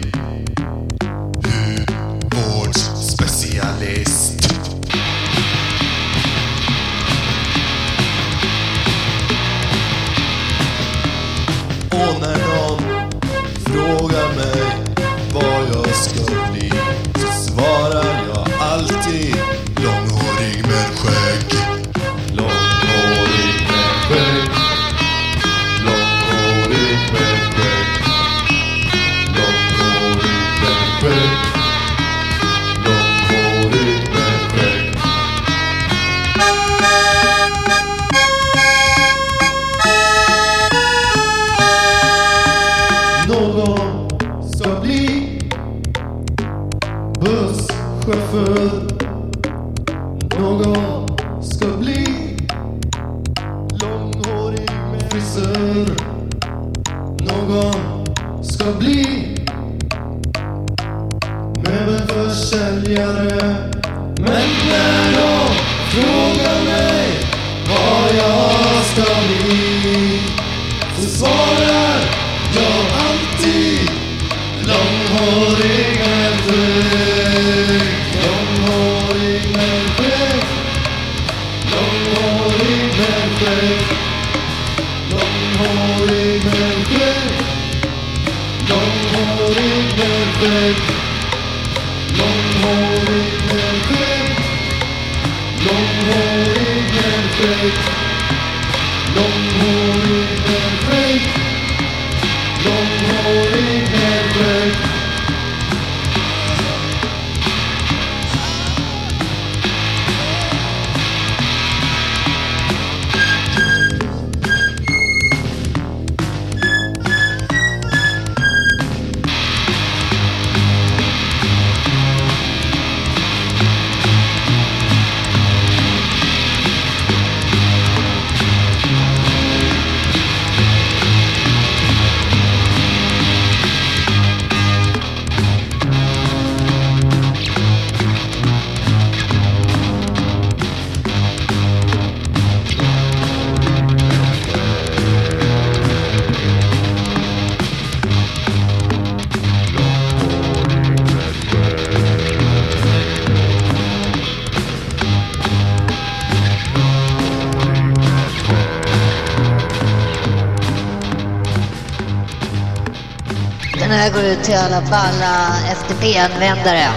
här 164.09 164.23
går 164.23 164.31
ut 164.33 164.45
till 164.45 164.55
alla 164.55 164.81
balla 164.81 165.57
FTP-användare. 165.73 166.89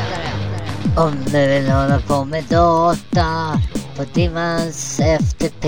Om 0.97 1.17
du 1.25 1.47
vill 1.47 1.71
hålla 1.71 1.99
på 2.07 2.25
med 2.25 2.43
data 2.43 3.59
på 3.97 4.03
Dimmans 4.13 4.99
FTP. 4.99 5.65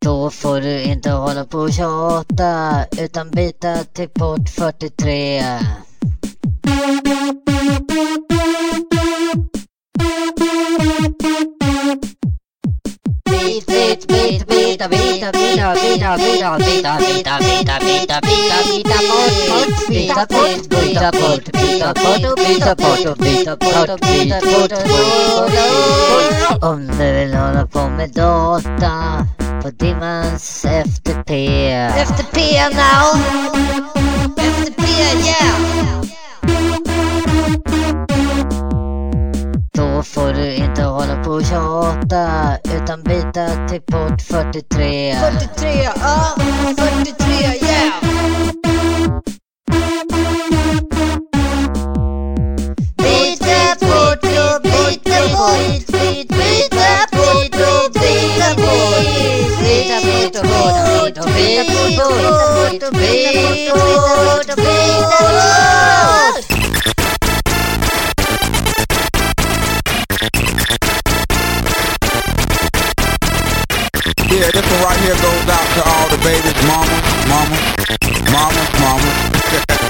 Då 0.00 0.30
får 0.30 0.60
du 0.60 0.82
inte 0.82 1.10
hålla 1.10 1.44
på 1.44 1.58
och 1.58 1.72
tjata 1.72 2.84
utan 2.98 3.30
byta 3.30 3.76
till 3.76 4.08
port 4.08 4.48
43 4.48 5.42
bita, 17.34 18.20
bita, 18.20 19.00
bort, 19.00 19.32
bort, 19.48 19.88
bita, 19.88 20.26
bort, 20.30 20.68
bita, 20.70 21.10
bort, 21.12 21.44
bita, 21.52 21.92
bort, 21.92 22.32
bita, 22.38 22.74
bort, 22.74 23.18
bita, 23.18 23.56
bort, 23.56 24.00
bita, 24.00 24.40
bort, 24.40 24.70
bort, 24.70 25.52
Om 26.62 26.86
du 26.86 27.12
vill 27.12 27.34
hålla 27.34 27.66
på 27.66 27.88
med 27.88 28.10
data 28.10 29.26
på 29.62 29.70
Dimmans 29.70 30.64
FTP. 30.64 31.30
FTP 32.06 32.36
now! 32.70 33.14
FTP 34.36 34.82
yeah! 35.24 36.73
Får 40.14 40.32
du 40.32 40.54
inte 40.54 40.82
hålla 40.82 41.24
på 41.24 41.30
och 41.30 41.44
tjata 41.44 42.56
utan 42.64 43.02
byta 43.02 43.68
till 43.68 43.80
port 43.80 44.22
43. 44.22 45.14
43, 45.14 45.88
ja, 46.00 46.36
43, 46.76 47.34
yeah! 47.68 47.92
Byta 52.96 53.76
port 53.80 54.24
och 54.24 54.62
byta 54.62 55.18
port, 55.36 55.86
byt, 55.86 56.28
byta 56.28 56.90
port 57.12 57.54
och 57.54 57.92
byta 57.92 58.54
port. 58.56 59.06
Byta 59.62 59.96
port 60.00 60.36
och 60.36 60.50
port 60.50 61.18
och 61.18 61.30
byta 61.34 61.64
port 61.64 61.84
Byta 61.84 62.04
port 62.04 62.82
och 62.82 62.92
byta 62.92 63.74
port 63.74 64.48
och 64.48 64.56
byta 64.56 64.56
port. 64.56 66.43
Here 75.04 75.14
goes 75.16 75.48
out 75.48 75.68
to 75.76 75.82
all 75.84 76.08
the 76.08 76.16
babies, 76.24 76.56
mama, 76.64 76.96
mama, 77.28 77.58
mama, 78.32 78.62
mama, 78.80 79.80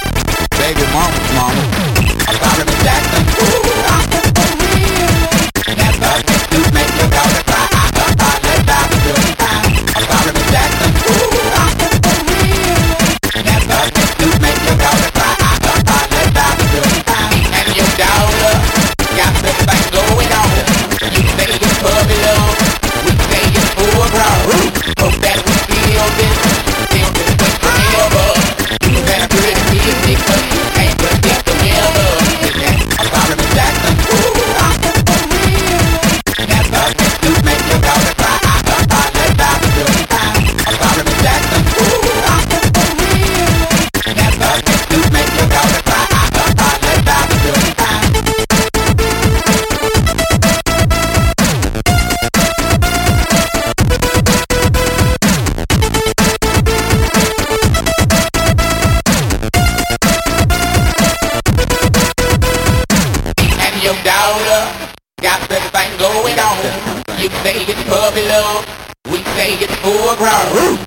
We 68.24 69.18
pay 69.36 69.52
it 69.60 69.70
for 69.82 70.14
a 70.14 70.16
ground. 70.16 70.83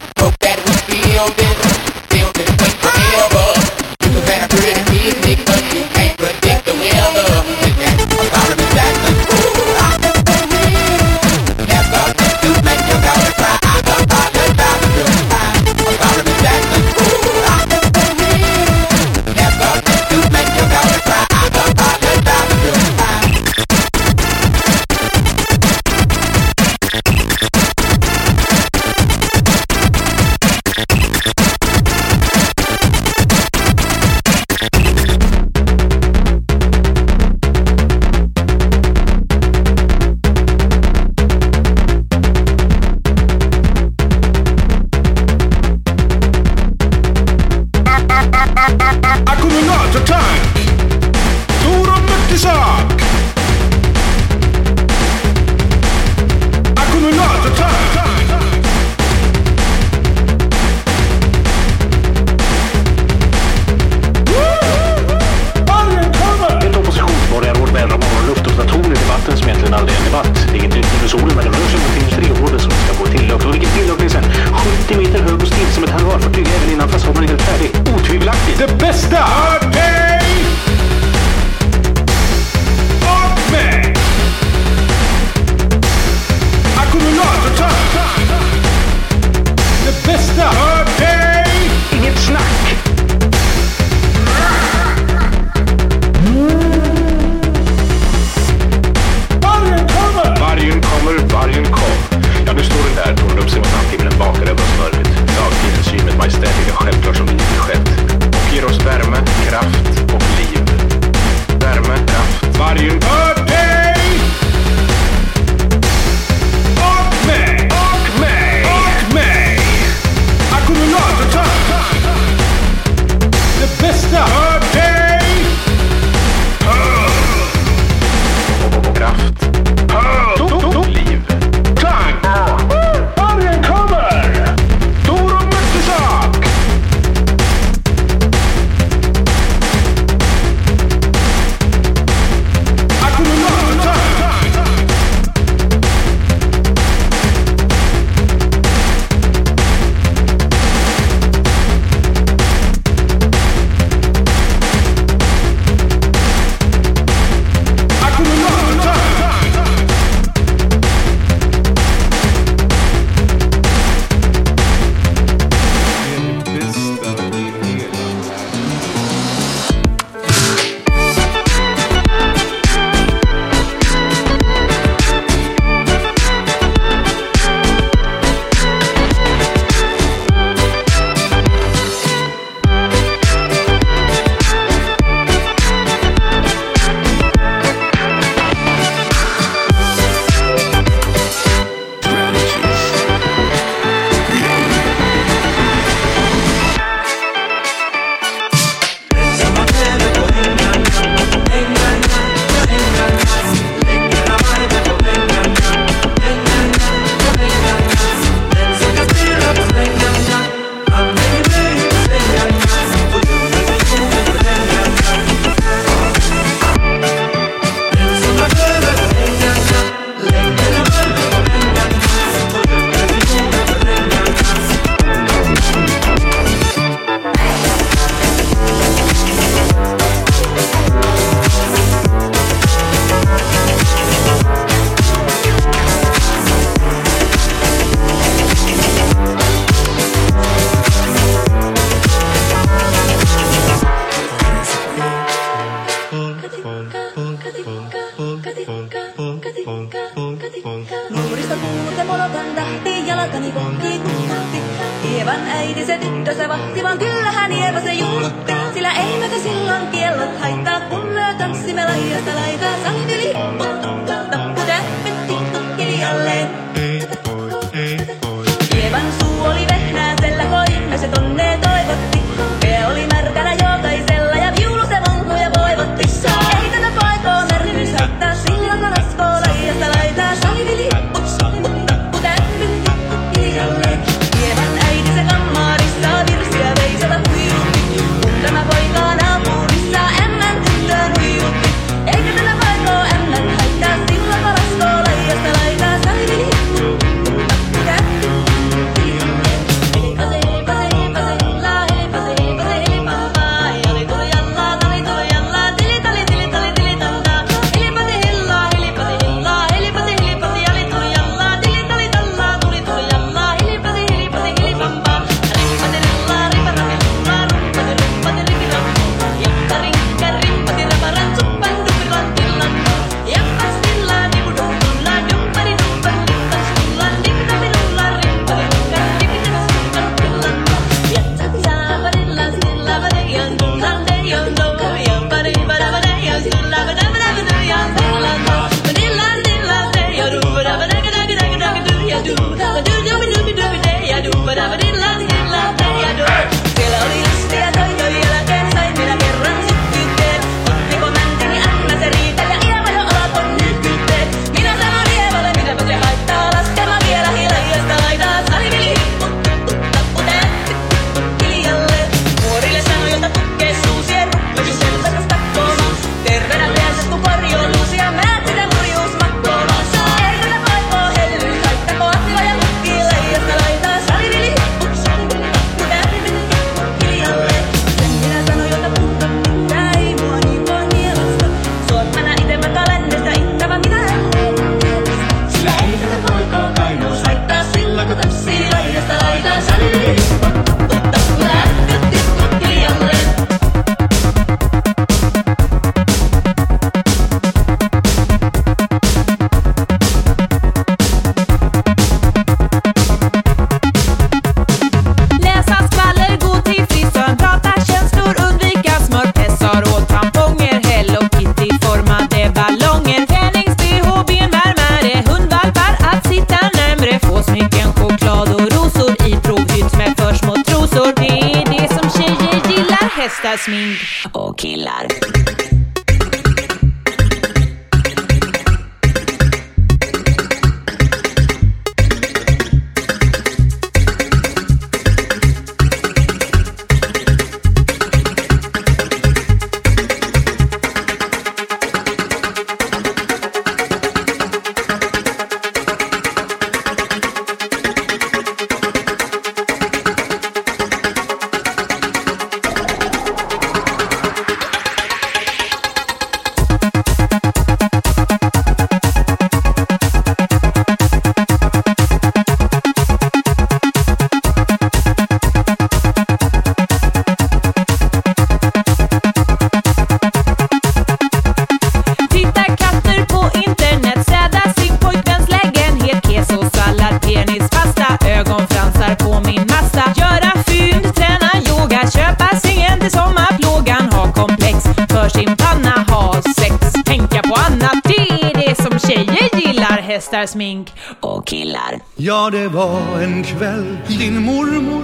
tvättar 490.38 490.48
smink 490.48 490.94
och 491.22 491.48
killar. 491.48 492.00
Ja, 492.16 492.50
det 492.50 492.68
var 492.68 493.22
en 493.22 493.44
kväll, 493.44 493.98
din 494.08 494.44
mormor, 494.44 495.04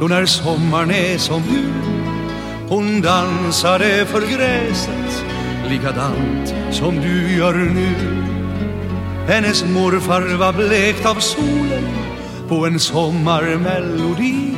då 0.00 0.06
när 0.06 0.26
sommaren 0.26 0.90
är 0.90 1.18
som 1.18 1.42
nu. 1.42 1.72
Hon 2.68 3.00
dansade 3.00 4.06
för 4.06 4.20
gräset, 4.20 5.24
likadant 5.68 6.54
som 6.70 7.00
du 7.00 7.36
gör 7.36 7.54
nu. 7.54 7.94
Hennes 9.28 9.64
morfar 9.64 10.36
var 10.36 10.52
blekt 10.52 11.06
av 11.06 11.14
solen 11.14 11.84
på 12.48 12.66
en 12.66 12.78
sommarmelodi. 12.78 14.54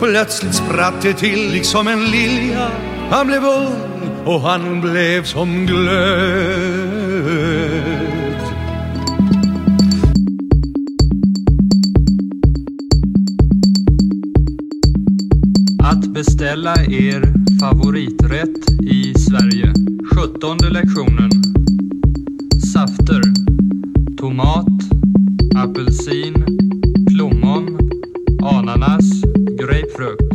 Plötsligt 0.00 0.54
spratt 0.54 1.02
det 1.02 1.14
till 1.14 1.50
liksom 1.50 1.88
en 1.88 2.04
lilja. 2.04 2.70
Han 3.10 3.26
blev 3.26 3.44
ung 3.44 4.24
och 4.24 4.40
han 4.40 4.80
blev 4.80 5.24
som 5.24 5.66
glöd. 5.66 6.99
Beställa 16.50 16.74
er 16.74 17.22
favoriträtt 17.60 18.82
i 18.82 19.14
Sverige. 19.18 19.72
17 20.14 20.58
lektionen. 20.72 21.30
Safter. 22.72 23.22
Tomat, 24.16 24.66
apelsin, 25.56 26.34
plommon, 27.08 27.78
ananas, 28.42 29.22
grapefrukt. 29.58 30.29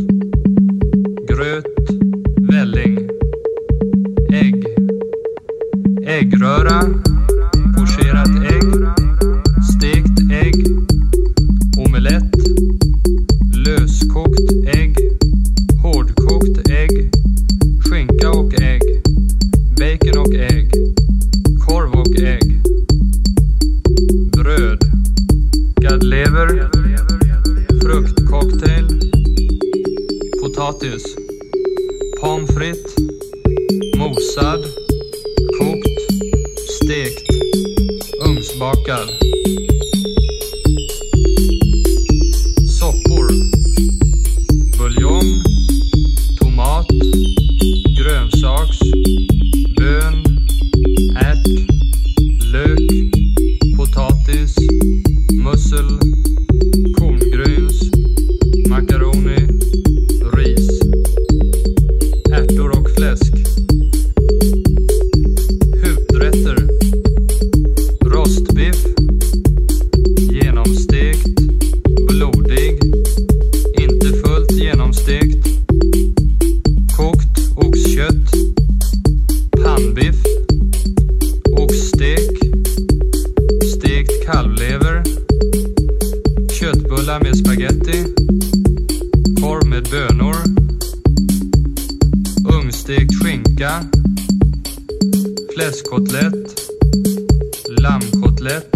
left. 98.46 98.75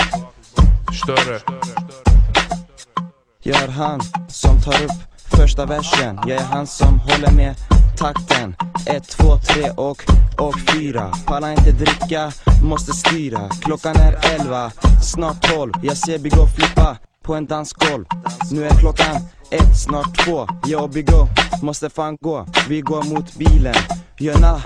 första 5.51 5.65
versen. 5.65 6.19
Jag 6.27 6.37
är 6.37 6.43
han 6.43 6.67
som 6.67 6.99
håller 6.99 7.31
med 7.31 7.55
takten. 7.97 8.55
Ett, 8.85 9.07
två, 9.07 9.37
tre 9.37 9.69
och, 9.69 10.03
och 10.37 10.55
fyra. 10.73 11.11
Pallar 11.25 11.51
inte 11.51 11.71
dricka, 11.71 12.31
måste 12.63 12.93
styra. 12.93 13.49
Klockan 13.61 13.95
är 13.95 14.35
elva, 14.35 14.71
snart 15.03 15.41
tolv. 15.41 15.73
Jag 15.83 15.97
ser 15.97 16.19
Big 16.19 16.33
O 16.33 16.47
flippa 16.55 16.97
på 17.23 17.35
en 17.35 17.45
dansgolv. 17.45 18.05
Nu 18.51 18.63
är 18.63 18.69
klockan 18.69 19.15
ett, 19.49 19.79
snart 19.85 20.25
två. 20.25 20.47
Jag 20.65 20.83
och 20.83 20.89
Big 20.89 21.09
O 21.09 21.27
måste 21.61 21.89
fan 21.89 22.17
gå. 22.21 22.45
Vi 22.69 22.81
går 22.81 23.03
mot 23.03 23.35
bilen. 23.35 23.75
Gärna 24.19 24.61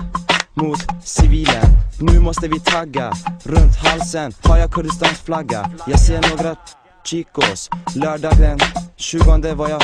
mot 0.54 0.78
civilen. 1.04 1.66
Nu 2.00 2.20
måste 2.20 2.48
vi 2.48 2.60
tagga 2.60 3.12
Runt 3.42 3.76
halsen. 3.76 4.32
Har 4.42 4.58
jag 4.58 4.72
Kurdistans 4.72 5.20
flagga? 5.20 5.70
Jag 5.86 6.00
ser 6.00 6.30
några 6.30 6.56
chicos 7.04 7.70
Lördag 7.94 8.32
den 8.38 8.58
20 8.96 9.54
var 9.54 9.68
jag 9.68 9.82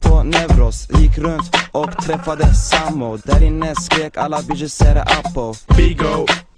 på 0.00 0.22
Nevros 0.22 0.88
Gick 0.90 1.18
runt 1.18 1.56
och 1.72 1.96
träffade 1.96 2.54
Samo 2.54 3.16
Där 3.16 3.42
inne 3.42 3.74
skrek 3.74 4.16
alla 4.16 4.42
bitches 4.42 4.80
är 4.80 4.94
det 4.94 5.02
Apo 5.02 5.54
Big 5.76 6.00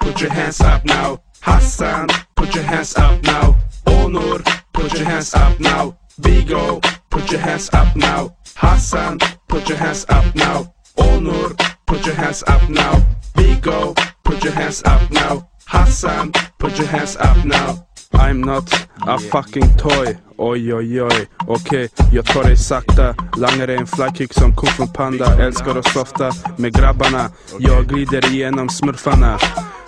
put 0.04 0.20
your 0.20 0.30
hands 0.30 0.60
up 0.60 0.84
now. 0.84 1.18
Hassan, 1.40 2.08
put 2.36 2.54
your 2.54 2.64
hands 2.64 2.96
up 2.96 3.22
now. 3.22 3.56
Onur, 3.86 4.42
put 4.72 4.92
your 4.94 5.04
hands 5.04 5.34
up 5.34 5.58
now. 5.60 5.96
Big 6.20 6.52
O, 6.52 6.80
put 7.10 7.30
your 7.30 7.40
hands 7.40 7.70
up 7.72 7.96
now. 7.96 8.36
Hassan, 8.56 9.18
put 9.48 9.68
your 9.68 9.78
hands 9.78 10.06
up 10.08 10.34
now. 10.34 10.72
Onur, 10.96 11.56
put 11.86 12.06
your 12.06 12.14
hands 12.14 12.42
up 12.46 12.68
now. 12.68 13.02
Big 13.34 13.66
O, 13.66 13.94
put 14.24 14.44
your 14.44 14.52
hands 14.52 14.82
up 14.84 15.10
now. 15.10 15.48
Hassan, 15.66 16.32
put 16.58 16.78
your 16.78 16.86
hands 16.86 17.16
up 17.16 17.44
now. 17.44 17.86
I'm 18.12 18.40
not 18.40 18.72
a 19.06 19.18
fucking 19.18 19.76
toy, 19.76 20.16
oj 20.37 20.74
oj 20.74 21.03
oj. 21.03 21.26
Okej, 21.47 21.89
jag 22.12 22.26
tar 22.26 22.45
dig 22.45 22.57
sakta. 22.57 23.14
Langar 23.37 23.66
dig 23.66 23.76
en 23.76 23.87
flykick 23.87 24.32
som 24.32 24.57
kung 24.57 24.70
från 24.70 24.93
panda. 24.93 25.43
Älskar 25.47 25.78
att 25.78 25.89
softa 25.89 26.30
med 26.57 26.74
grabbarna. 26.74 27.30
Jag 27.59 27.87
glider 27.87 28.32
igenom 28.32 28.68
smurfarna. 28.68 29.39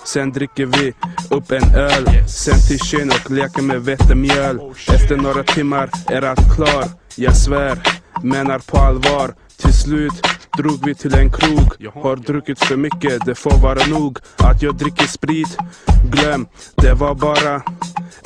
Sen 0.05 0.33
dricker 0.33 0.67
vi 0.67 0.93
upp 1.31 1.53
en 1.53 1.75
öl. 1.75 2.09
Sen 2.29 2.59
till 2.69 2.79
kyn 2.79 3.11
och 3.11 3.31
leker 3.31 3.63
med 3.63 3.81
vetemjöl. 3.85 4.61
Efter 4.95 5.17
några 5.17 5.43
timmar 5.43 5.91
är 6.07 6.23
allt 6.23 6.55
klar. 6.55 6.85
Jag 7.17 7.37
svär, 7.37 7.79
menar 8.23 8.59
på 8.59 8.79
allvar. 8.79 9.35
Till 9.59 9.73
slut 9.73 10.27
drog 10.57 10.87
vi 10.87 10.95
till 10.95 11.15
en 11.15 11.31
krog. 11.31 11.75
Har 11.95 12.17
druckit 12.17 12.65
för 12.65 12.77
mycket, 12.77 13.27
det 13.27 13.35
får 13.35 13.59
vara 13.59 13.87
nog. 13.87 14.19
Att 14.37 14.63
jag 14.63 14.75
dricker 14.75 15.07
sprit, 15.07 15.57
glöm. 16.05 16.47
Det 16.77 16.93
var 16.93 17.15
bara 17.15 17.63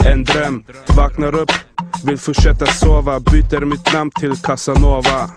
en 0.04 0.24
dröm. 0.24 0.64
Vaknar 0.96 1.34
upp, 1.34 1.52
vill 2.04 2.18
fortsätta 2.18 2.66
sova. 2.66 3.20
Byter 3.20 3.64
mitt 3.64 3.92
namn 3.92 4.10
till 4.20 4.36
Casanova. 4.36 5.30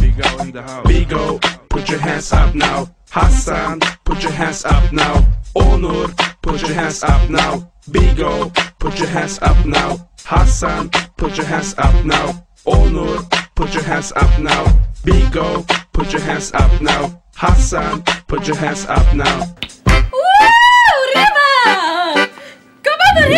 Big 0.00 0.20
O 0.24 0.44
in 0.44 0.52
the 0.52 0.60
house. 0.60 0.88
Big 0.88 1.12
O, 1.12 1.38
put 1.68 1.90
your 1.90 2.00
hands 2.00 2.32
up 2.32 2.54
now. 2.54 2.88
Hassan, 3.10 3.80
put 4.04 4.22
your 4.22 4.32
hands 4.32 4.64
up 4.64 4.92
now. 4.92 5.16
Onur, 5.54 6.10
put 6.42 6.62
your 6.62 6.74
hands 6.74 7.02
up 7.02 7.30
now. 7.30 7.62
Big 7.86 8.20
O, 8.20 8.50
put 8.78 8.98
your 8.98 9.08
hands 9.08 9.38
up 9.42 9.66
now. 9.66 10.08
Hassan, 10.24 10.90
put 11.16 11.36
your 11.36 11.46
hands 11.46 11.74
up 11.78 12.04
now. 12.04 12.46
Onur, 12.64 13.41
put 13.62 13.74
your 13.74 13.84
hands 13.84 14.12
up 14.16 14.40
now 14.40 14.64
Big 15.04 15.36
O, 15.36 15.64
put 15.92 16.12
your 16.12 16.20
hands 16.22 16.52
up 16.52 16.82
now 16.82 17.22
Hassan, 17.36 18.02
put 18.26 18.48
your 18.48 18.56
hands 18.56 18.86
up 18.86 19.14
now 19.14 19.38
Woo! 19.86 20.32
Rema! 21.14 22.26
Kom 22.84 22.98
över 23.08 23.28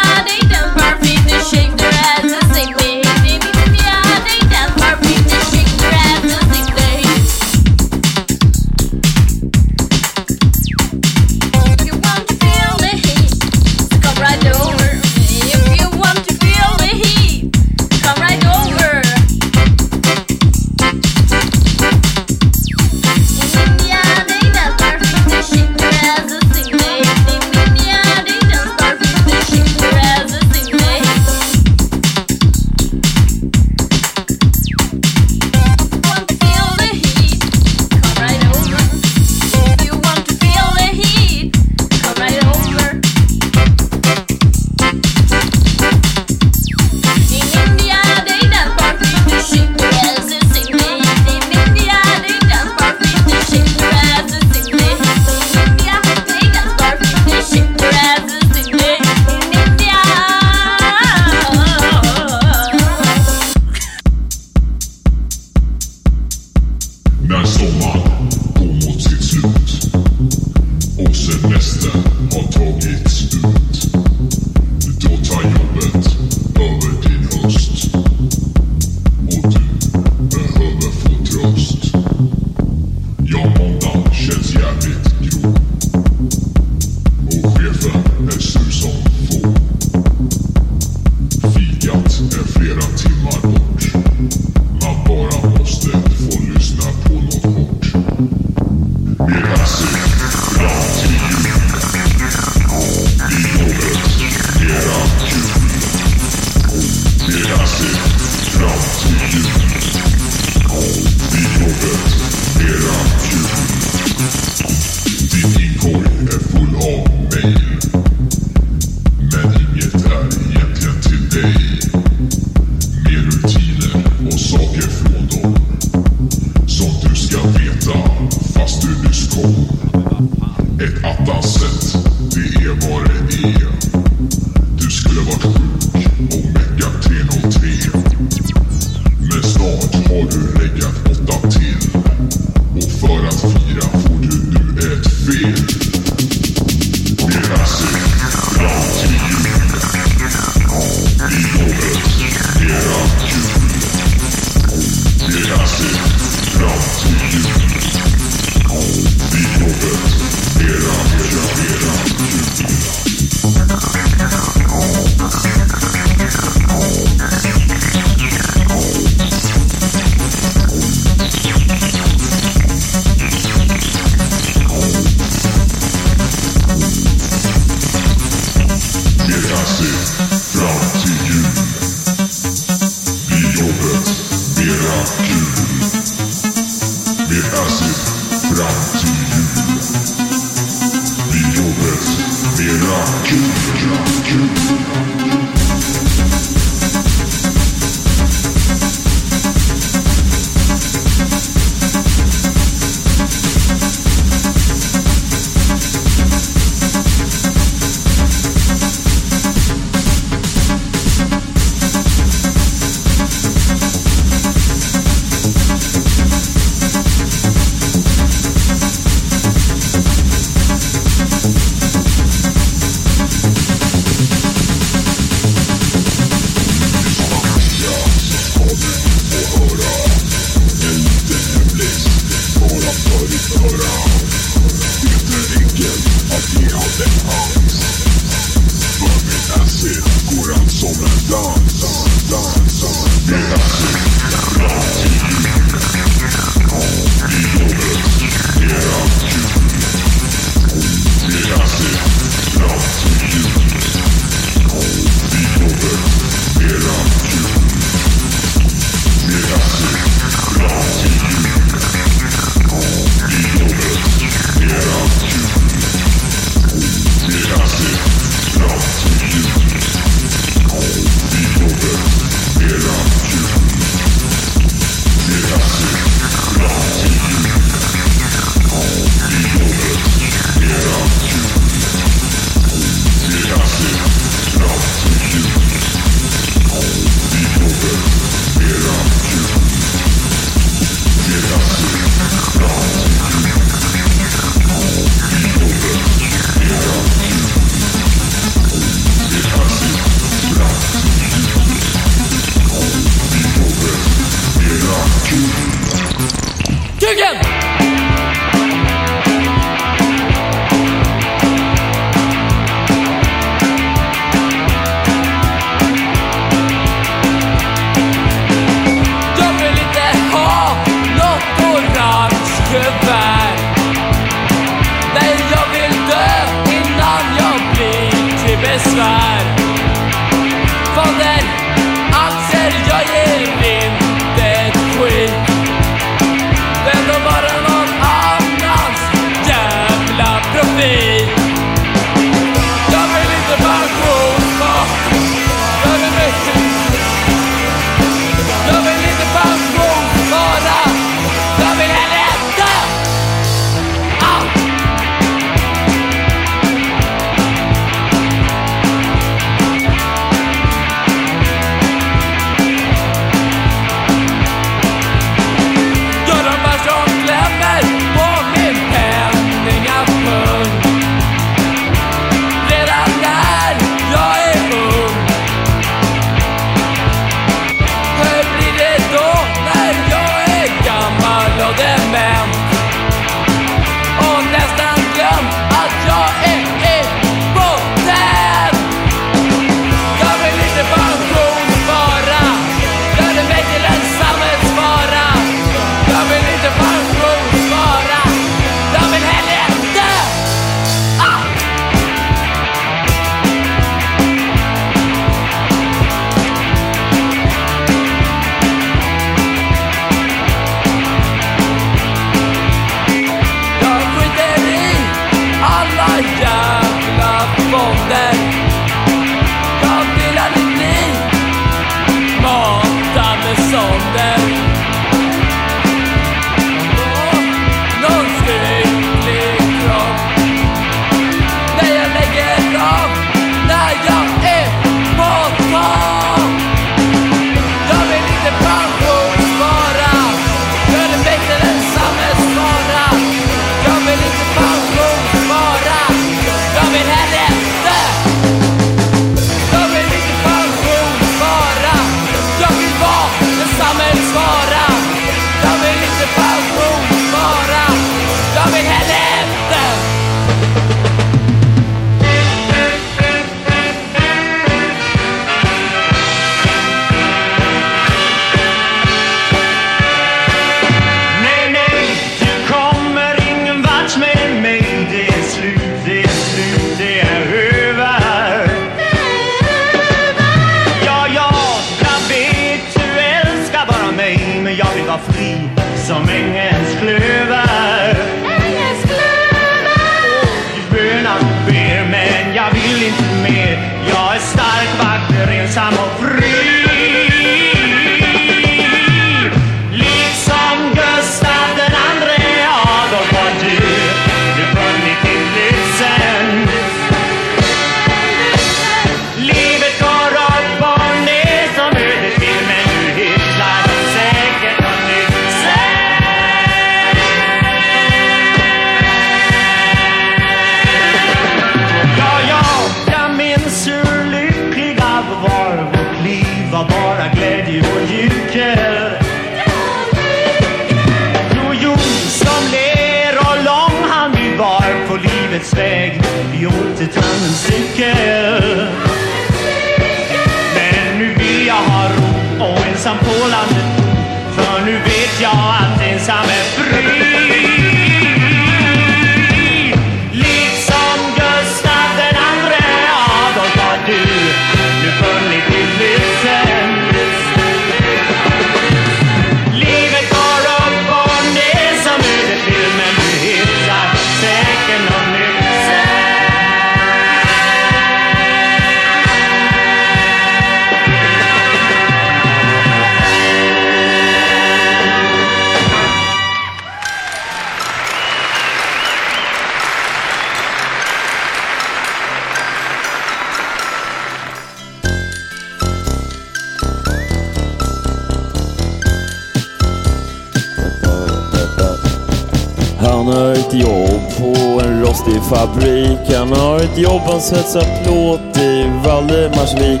jobb, 597.02 597.22
han 597.26 597.40
svetsar 597.40 598.04
plåt 598.04 598.58
i 598.58 598.90
Valdemarsvik. 599.04 600.00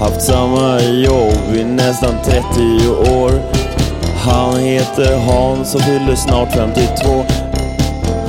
Haft 0.00 0.22
samma 0.22 0.80
jobb 0.80 1.56
i 1.56 1.64
nästan 1.64 2.14
30 2.24 2.40
år. 2.88 3.32
Han 4.24 4.56
heter 4.58 5.16
Hans 5.16 5.74
och 5.74 5.80
fyller 5.80 6.14
snart 6.14 6.52
52. 6.52 7.24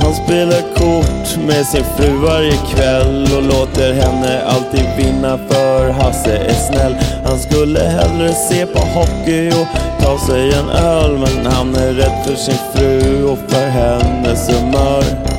Han 0.00 0.14
spelar 0.14 0.74
kort 0.74 1.46
med 1.46 1.66
sin 1.66 1.84
fru 1.96 2.16
varje 2.16 2.56
kväll 2.74 3.28
och 3.36 3.42
låter 3.42 3.92
henne 3.92 4.42
alltid 4.46 4.86
vinna 4.96 5.38
för 5.48 5.90
Hasse 5.90 6.36
är 6.36 6.54
snäll. 6.54 6.96
Han 7.24 7.38
skulle 7.38 7.80
hellre 7.80 8.32
se 8.32 8.66
på 8.66 8.78
hockey 8.78 9.48
och 9.48 9.66
ta 10.04 10.18
sig 10.18 10.52
en 10.54 10.68
öl 10.68 11.18
men 11.18 11.52
han 11.52 11.74
är 11.74 11.92
rädd 11.92 12.24
för 12.26 12.34
sin 12.34 12.58
fru 12.74 13.24
och 13.24 13.38
för 13.48 13.66
hennes 13.66 14.48
humör. 14.48 15.33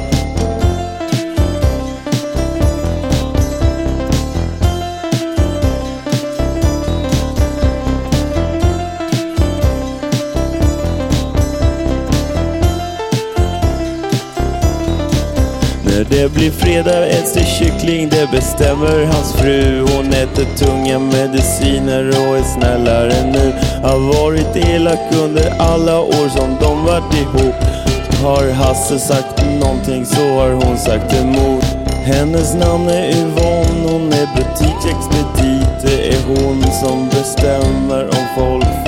Blir 16.45 16.53
fredag 16.53 17.07
äts 17.07 17.33
det 17.33 17.45
kyckling, 17.45 18.09
det 18.09 18.31
bestämmer 18.31 19.05
hans 19.05 19.33
fru. 19.33 19.81
Hon 19.81 20.13
äter 20.13 20.45
tunga 20.57 20.99
mediciner 20.99 22.09
och 22.09 22.37
är 22.37 22.43
snällare 22.43 23.31
nu. 23.31 23.53
Har 23.83 23.99
varit 23.99 24.55
elak 24.55 24.99
under 25.23 25.53
alla 25.59 25.99
år 25.99 26.29
som 26.29 26.57
de 26.61 26.85
varit 26.85 27.13
ihop. 27.13 27.55
Har 28.23 28.51
Hasse 28.51 28.99
sagt 28.99 29.45
någonting 29.59 30.05
så 30.05 30.21
har 30.21 30.51
hon 30.51 30.77
sagt 30.77 31.13
emot. 31.13 31.65
Hennes 32.05 32.53
namn 32.55 32.87
är 32.87 33.09
Yvonne, 33.09 33.91
hon 33.91 34.13
är 34.13 34.27
butiksexpedit. 34.35 35.81
Det 35.81 36.07
är 36.09 36.23
hon 36.27 36.63
som 36.63 37.09
bestämmer 37.09 38.03
om 38.03 38.25
folk. 38.35 38.84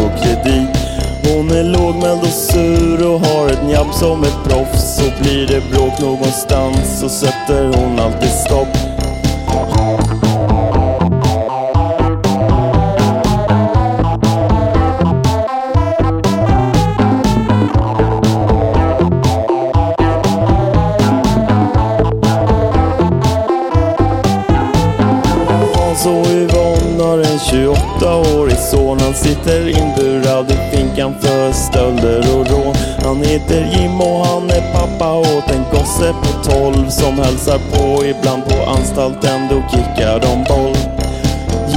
Hon 1.48 1.56
är 1.58 1.64
lågmäld 1.64 2.22
och 2.22 2.28
sur 2.28 3.08
och 3.08 3.20
har 3.20 3.50
ett 3.50 3.64
njabb 3.64 3.94
som 3.94 4.24
ett 4.24 4.38
proffs. 4.44 4.96
Så 4.96 5.24
blir 5.24 5.48
det 5.48 5.62
bråk 5.72 6.00
någonstans 6.00 7.00
så 7.00 7.10
sätter 7.10 7.66
hon 7.66 8.00
alltid 8.00 8.30
stopp. 8.30 8.68
Hans 25.76 26.06
och 26.06 26.28
Yvonne 26.28 27.04
har 27.04 27.18
en 27.18 27.40
28-årig 27.40 28.58
son. 28.58 29.00
Han 29.00 29.14
sitter 29.14 29.70
inburad 29.70 30.52
i 30.52 30.57
veckan 30.98 31.16
för 31.22 31.52
stölder 31.52 32.20
och 32.20 32.48
rån. 32.48 32.76
Han 33.04 33.18
heter 33.18 33.72
Jim 33.76 34.02
och 34.02 34.26
han 34.26 34.50
är 34.50 34.74
pappa 34.74 35.14
åt 35.20 35.52
en 35.52 35.64
gosse 35.72 36.14
på 36.14 36.52
12 36.52 36.90
som 36.90 37.20
hälsar 37.20 37.60
på 37.72 38.06
ibland 38.06 38.46
på 38.46 38.70
anstalten. 38.70 39.48
Då 39.50 39.64
kickar 39.72 40.20
de 40.20 40.44
boll. 40.50 40.78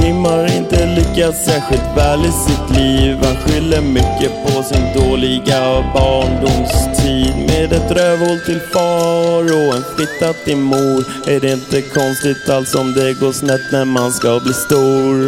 Jim 0.01 0.25
har 0.25 0.57
inte 0.57 0.85
lyckats 0.85 1.45
särskilt 1.45 1.97
väl 1.97 2.19
i 2.19 2.31
sitt 2.31 2.77
liv. 2.77 3.17
Han 3.23 3.35
skyller 3.35 3.81
mycket 3.81 4.31
på 4.45 4.63
sin 4.63 4.85
dåliga 4.95 5.83
barndomstid. 5.93 7.33
Med 7.47 7.73
ett 7.73 7.91
rövhål 7.91 8.39
till 8.45 8.59
far 8.73 9.43
och 9.43 9.75
en 9.75 9.83
fitta 9.97 10.33
till 10.33 10.57
mor 10.57 11.03
är 11.27 11.39
det 11.39 11.51
inte 11.51 11.81
konstigt 11.81 12.49
alls 12.49 12.75
om 12.75 12.93
det 12.93 13.13
går 13.13 13.31
snett 13.31 13.71
när 13.71 13.85
man 13.85 14.11
ska 14.11 14.39
bli 14.39 14.53
stor. 14.53 15.20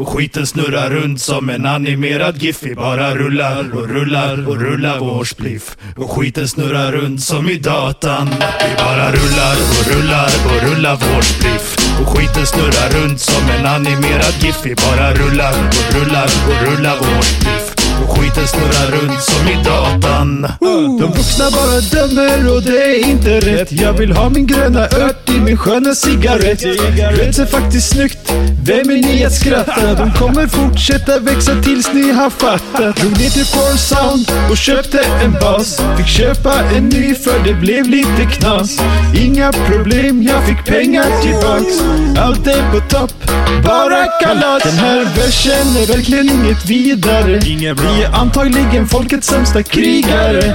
Och 0.00 0.08
skiten 0.08 0.46
snurrar 0.46 0.90
runt 0.90 1.20
som 1.20 1.50
en 1.50 1.66
animerad 1.66 2.42
GIF. 2.42 2.62
Vi 2.62 2.74
bara 2.74 3.14
rullar 3.14 3.76
och 3.76 3.88
rullar 3.88 4.48
och 4.48 4.60
rullar 4.60 4.98
vår 4.98 5.24
spliff. 5.24 5.76
Och 5.96 6.10
skiten 6.10 6.48
snurrar 6.48 6.92
runt 6.92 7.22
som 7.22 7.48
i 7.48 7.58
datan. 7.58 8.28
Vi 8.68 8.74
bara 8.76 9.12
rullar 9.12 9.56
och 9.78 9.94
rullar 9.94 10.30
och 10.46 10.68
rullar 10.68 10.96
vår 10.96 11.22
spliff. 11.22 11.76
Och 12.00 12.08
skiten 12.08 12.46
snurrar 12.46 12.90
runt 12.90 13.20
som 13.20 13.50
en 13.58 13.66
animerad 13.66 14.34
GIF. 14.40 14.56
Vi 14.64 14.74
bara 14.74 15.14
rullar 15.14 15.52
och 15.52 15.94
rullar 15.94 16.28
och 16.48 16.68
rullar 16.68 16.96
vår 17.00 17.22
spliff. 17.22 17.74
Skiten 18.30 18.48
snurrar 18.48 18.90
runt 18.90 19.22
som 19.22 19.48
i 19.48 19.64
datan. 19.64 20.46
De 21.00 21.12
vuxna 21.12 21.50
bara 21.50 21.80
dömer 21.80 22.56
och 22.56 22.62
det 22.62 22.82
är 22.82 23.08
inte 23.08 23.40
rätt. 23.40 23.72
Jag 23.72 23.92
vill 23.92 24.12
ha 24.12 24.28
min 24.28 24.46
gröna 24.46 24.82
ört 24.82 25.30
i 25.30 25.40
min 25.40 25.56
sköna 25.56 25.94
cigarett. 25.94 26.64
Rött 26.64 27.38
är 27.38 27.46
faktiskt 27.46 27.92
snyggt, 27.92 28.32
vem 28.64 28.90
är 28.90 29.02
ni 29.02 29.24
att 29.24 29.32
skratta? 29.32 29.94
De 29.94 30.12
kommer 30.12 30.46
fortsätta 30.46 31.18
växa 31.18 31.62
tills 31.62 31.92
ni 31.92 32.12
har 32.12 32.30
fattat. 32.30 32.96
Drog 32.96 33.12
ner 33.12 33.30
till 33.30 33.46
Four 33.46 33.76
Sound 33.76 34.32
och 34.50 34.56
köpte 34.56 35.00
en 35.24 35.32
bas. 35.32 35.82
Fick 35.96 36.06
köpa 36.06 36.54
en 36.76 36.88
ny 36.88 37.14
för 37.14 37.44
det 37.44 37.54
blev 37.54 37.86
lite 37.86 38.24
knas. 38.32 38.80
Inga 39.16 39.52
problem, 39.52 40.22
jag 40.22 40.46
fick 40.46 40.64
pengar 40.64 41.22
tillbaks 41.22 41.80
Allt 42.18 42.46
är 42.46 42.72
på 42.72 42.80
topp, 42.80 43.12
bara 43.64 44.06
kalas 44.22 44.62
Den 44.62 44.72
här 44.72 45.04
versen 45.04 45.76
är 45.82 45.86
verkligen 45.86 46.30
inget 46.30 46.70
vidare. 46.70 47.38
Vi 47.38 47.66
är 48.02 48.14
antagligen 48.20 48.88
folkets 48.88 49.28
sämsta 49.28 49.62
krigare 49.62 50.54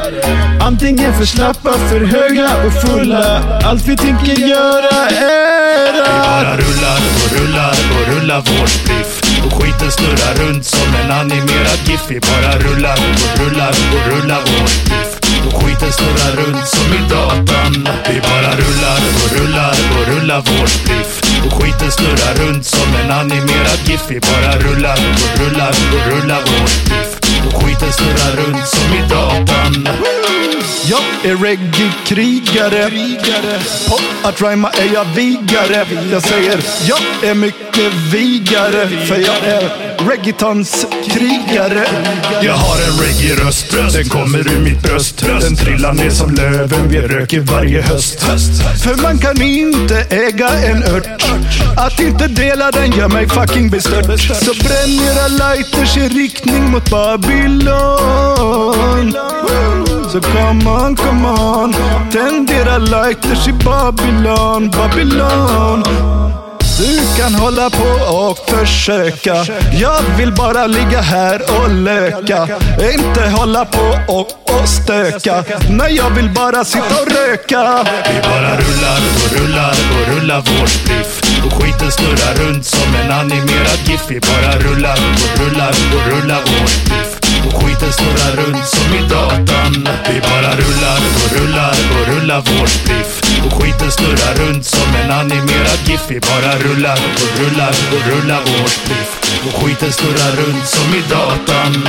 Antingen 0.60 1.14
för 1.14 1.26
slappa, 1.26 1.74
för 1.74 2.00
höga 2.00 2.50
och 2.66 2.74
fulla 2.74 3.60
Allt 3.64 3.88
vi 3.88 3.98
tänker 3.98 4.48
göra 4.48 5.10
är 5.10 6.02
att... 6.02 6.06
Vi 6.06 6.20
bara 6.20 6.58
rullar 6.58 7.00
och 7.24 7.32
rullar 7.38 7.76
och 7.96 8.14
rullar 8.14 8.44
vår 8.46 8.68
spliff. 8.68 9.22
Och 9.46 9.54
skiten 9.54 9.92
snurrar 9.92 10.34
runt 10.36 10.66
som 10.66 10.96
en 11.04 11.12
animerad 11.12 11.80
GIF. 11.88 12.02
Vi 12.08 12.20
bara 12.20 12.52
rullar 12.60 12.98
och 13.34 13.40
rullar 13.40 13.70
och 13.70 14.12
rullar 14.12 14.42
vår 14.46 14.68
spliff. 14.68 15.10
Och 15.48 15.64
skiten 15.64 15.92
snurrar 15.92 16.36
runt 16.36 16.68
som 16.68 16.94
i 16.94 17.02
datan. 17.10 17.88
Vi 18.10 18.20
bara 18.22 18.52
rullar 18.62 19.00
och 19.22 19.30
rullar 19.38 19.76
och 19.96 20.08
rullar 20.14 20.44
vår 20.46 20.68
spliff. 20.68 21.22
Och 21.46 21.54
skiten 21.54 21.92
snurrar 21.92 22.34
runt 22.36 22.66
som 22.66 22.96
en 23.04 23.12
animerad 23.12 23.80
GIF. 23.86 24.02
Vi 24.08 24.20
bara 24.20 24.52
rullar 24.60 24.98
och 25.24 25.40
rullar 25.40 25.74
och 25.96 26.12
rullar 26.12 26.42
vår 26.46 26.68
spliff. 26.68 27.15
Och 27.48 27.64
skiten 27.64 27.94
snurrar 27.94 28.36
runt 28.36 28.68
som 28.68 28.94
i 28.94 29.02
datan. 29.10 29.88
Jag 30.90 31.32
är 31.32 31.36
reggae-krigare. 31.36 32.90
På 33.90 34.28
att 34.28 34.42
rhyma 34.42 34.70
är 34.70 34.94
jag 34.94 35.06
vigare. 35.06 35.86
Jag 36.12 36.24
säger 36.24 36.60
jag 36.88 37.30
är 37.30 37.36
mycket 37.36 37.94
vigare 37.94 38.88
För 38.88 39.16
jag 39.16 39.36
är 39.44 39.96
reggaetons 40.10 40.86
krigare 41.10 41.88
Jag 42.42 42.54
har 42.54 42.76
en 42.76 43.00
reggae-röst, 43.00 43.72
den 43.94 44.10
kommer 44.10 44.40
ur 44.40 44.60
mitt 44.60 44.82
bröst. 44.82 45.26
Den 45.42 45.56
trillar 45.56 45.94
ner 45.94 46.10
som 46.10 46.34
löven 46.34 46.90
vi 46.90 47.02
röker 47.02 47.40
varje 47.40 47.82
höst. 47.82 48.20
För 48.84 49.02
man 49.02 49.18
kan 49.18 49.42
inte 49.42 49.96
äga 50.10 50.50
en 50.50 50.84
ört. 50.84 51.08
Att 51.78 52.00
inte 52.00 52.28
dela 52.28 52.72
den 52.72 52.92
gör 52.92 53.10
mig 53.10 53.30
fucking 53.30 53.70
bestört. 53.70 54.20
Så 54.44 54.54
bränn 54.54 55.00
era 55.08 55.28
lighters 55.28 55.98
i 55.98 56.10
riktning 56.10 56.72
mot 56.72 56.90
Babylon. 56.90 58.36
Så 60.12 60.22
come 60.22 60.64
on, 60.76 60.96
come 60.96 61.26
on 61.26 61.74
Tändera 62.12 62.78
lighters 62.78 63.48
i 63.48 63.52
Babylon, 63.52 64.70
Babylon 64.70 65.84
du 66.78 67.22
kan 67.22 67.36
hålla 67.36 67.70
på 67.70 68.16
och 68.16 68.38
försöka 68.50 69.36
Jag 69.74 70.02
vill 70.18 70.34
bara 70.34 70.68
ligga 70.68 71.02
här 71.02 71.42
och 71.42 71.70
löka 71.70 72.48
Inte 72.94 73.30
hålla 73.30 73.66
på 73.66 74.14
och, 74.14 74.28
och 74.44 74.70
stöka 74.70 75.44
Nej, 75.70 75.96
jag 75.96 76.10
vill 76.10 76.30
bara 76.30 76.66
sitta 76.66 77.02
och 77.02 77.08
röka 77.12 77.86
Vi 78.14 78.22
bara 78.22 78.58
rullar 78.58 79.00
och 79.16 79.40
rullar 79.40 79.72
och 79.72 80.16
rullar 80.16 80.44
vår 80.46 80.68
spliff. 80.68 81.22
Och 81.46 81.54
skiten 81.54 81.92
snurrar 81.92 82.36
runt 82.36 82.66
som 82.66 82.96
en 82.96 83.12
animerad 83.12 83.80
GIF. 83.86 84.02
Vi 84.08 84.20
bara 84.20 84.60
rullar 84.60 84.98
och 84.98 85.40
rullar 85.40 85.70
och 85.70 86.12
rullar 86.12 86.42
vår 86.46 86.68
spliff. 86.68 87.15
Och 87.46 87.64
skiten 87.64 87.94
snurrar 87.94 88.36
runt 88.36 88.68
som 88.68 88.94
i 88.94 89.02
datan. 89.10 89.88
Vi 90.10 90.20
bara 90.22 90.52
rullar 90.62 91.00
och 91.22 91.32
rullar 91.38 91.76
och 91.96 92.08
rullar 92.14 92.44
vår 92.46 92.68
spliff. 92.68 93.22
Och 93.46 93.54
skiten 93.54 93.92
snurrar 93.92 94.36
runt 94.36 94.66
som 94.66 94.96
en 95.04 95.12
animerad 95.12 95.80
GIF. 95.88 96.02
Vi 96.08 96.20
bara 96.20 96.52
rullar 96.66 97.00
och 97.16 97.40
rullar 97.40 97.74
och 97.94 98.04
rullar 98.12 98.42
vår 98.46 98.68
spliff. 98.68 99.10
Och 99.48 99.64
skiten 99.64 99.92
snurrar 99.92 100.32
runt 100.36 100.68
som 100.68 100.96
i 100.96 101.02
datan. 101.10 101.88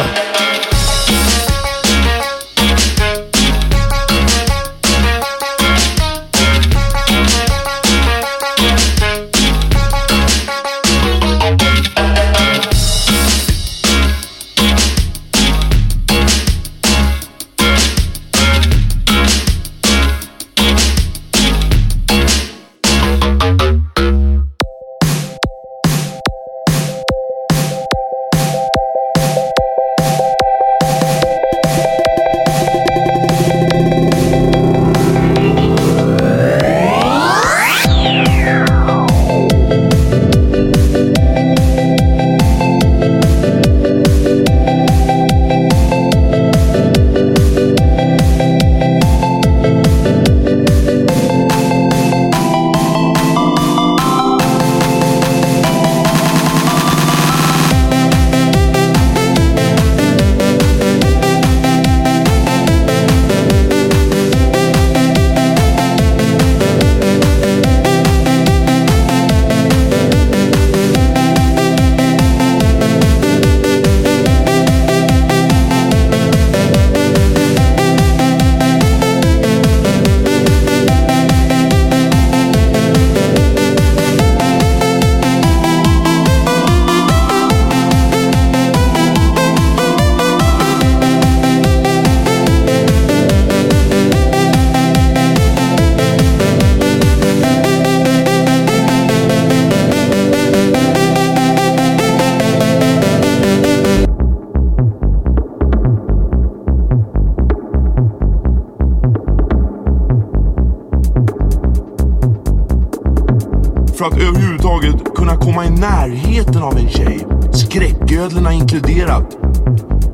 Skräcködlorna 118.27 118.53
inkluderat, 118.53 119.36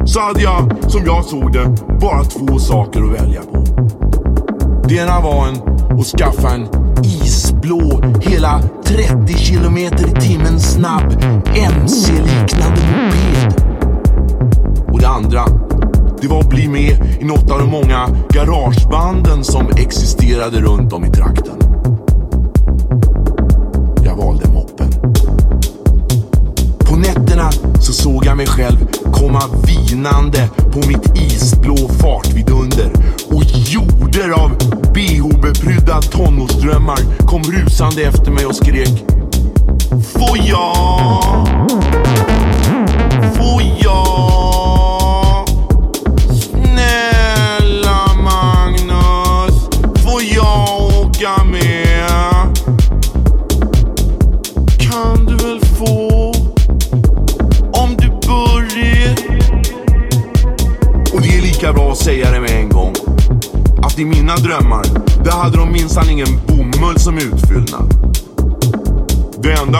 så 0.04 0.20
hade 0.20 0.42
jag, 0.42 0.90
som 0.90 1.04
jag 1.06 1.24
såg 1.24 1.52
det, 1.52 1.66
bara 2.00 2.24
två 2.24 2.58
saker 2.58 3.02
att 3.02 3.22
välja 3.22 3.42
på. 3.42 3.64
Det 4.88 4.94
ena 4.94 5.20
var 5.20 5.48
en 5.48 5.56
att 6.00 6.06
skaffa 6.06 6.50
en 6.54 6.68
isblå, 7.04 8.02
hela 8.20 8.60
30 8.84 9.34
kilometer 9.38 10.08
i 10.08 10.20
timmen 10.20 10.60
snabb, 10.60 11.12
MC-liknande 11.54 12.80
moped. 12.92 13.64
Och 14.92 15.00
det 15.00 15.08
andra, 15.08 15.44
det 16.20 16.28
var 16.28 16.40
att 16.40 16.48
bli 16.48 16.68
med 16.68 17.16
i 17.20 17.24
något 17.24 17.50
av 17.50 17.58
de 17.58 17.70
många 17.70 18.08
garagebanden 18.30 19.44
som 19.44 19.66
existerade 19.76 20.60
runt 20.60 20.92
om 20.92 21.04
i 21.04 21.10
trakten. 21.10 21.41
själv 28.62 28.86
komma 29.12 29.42
vinande 29.66 30.48
på 30.72 30.78
mitt 30.88 31.32
isblå 31.32 31.76
fartvidunder. 31.76 32.92
Och 33.30 33.42
jorder 33.44 34.30
av 34.30 34.50
bh-beprydda 34.94 36.00
tonårsdrömmar 36.00 37.26
kom 37.26 37.42
rusande 37.42 38.02
efter 38.02 38.30
mig 38.30 38.46
och 38.46 38.56
skrek 38.56 39.11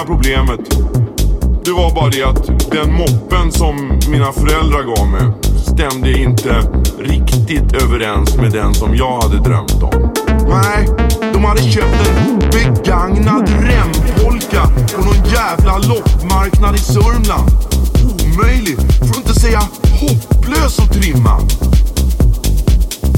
Det 0.02 0.06
problemet, 0.06 0.60
det 1.64 1.70
var 1.70 1.94
bara 1.94 2.10
det 2.10 2.22
att 2.22 2.70
den 2.70 2.92
moppen 2.92 3.52
som 3.52 4.00
mina 4.08 4.32
föräldrar 4.32 4.82
gav 4.82 5.08
mig 5.08 5.32
stämde 5.66 6.12
inte 6.12 6.62
riktigt 6.98 7.82
överens 7.82 8.36
med 8.36 8.52
den 8.52 8.74
som 8.74 8.96
jag 8.96 9.20
hade 9.20 9.38
drömt 9.38 9.82
om. 9.82 10.12
Nej, 10.48 10.88
de 11.32 11.44
hade 11.44 11.62
köpt 11.62 12.08
en 12.08 12.38
begagnad 12.38 13.48
rempolka 13.48 14.62
på 14.96 15.04
någon 15.04 15.24
jävla 15.24 15.78
loppmarknad 15.78 16.74
i 16.74 16.78
Sörmland. 16.78 17.50
Omöjlig, 18.04 18.76
för 18.76 19.10
att 19.10 19.16
inte 19.16 19.40
säga 19.40 19.60
hopplös 20.00 20.78
att 20.78 20.92
trimma. 20.92 21.38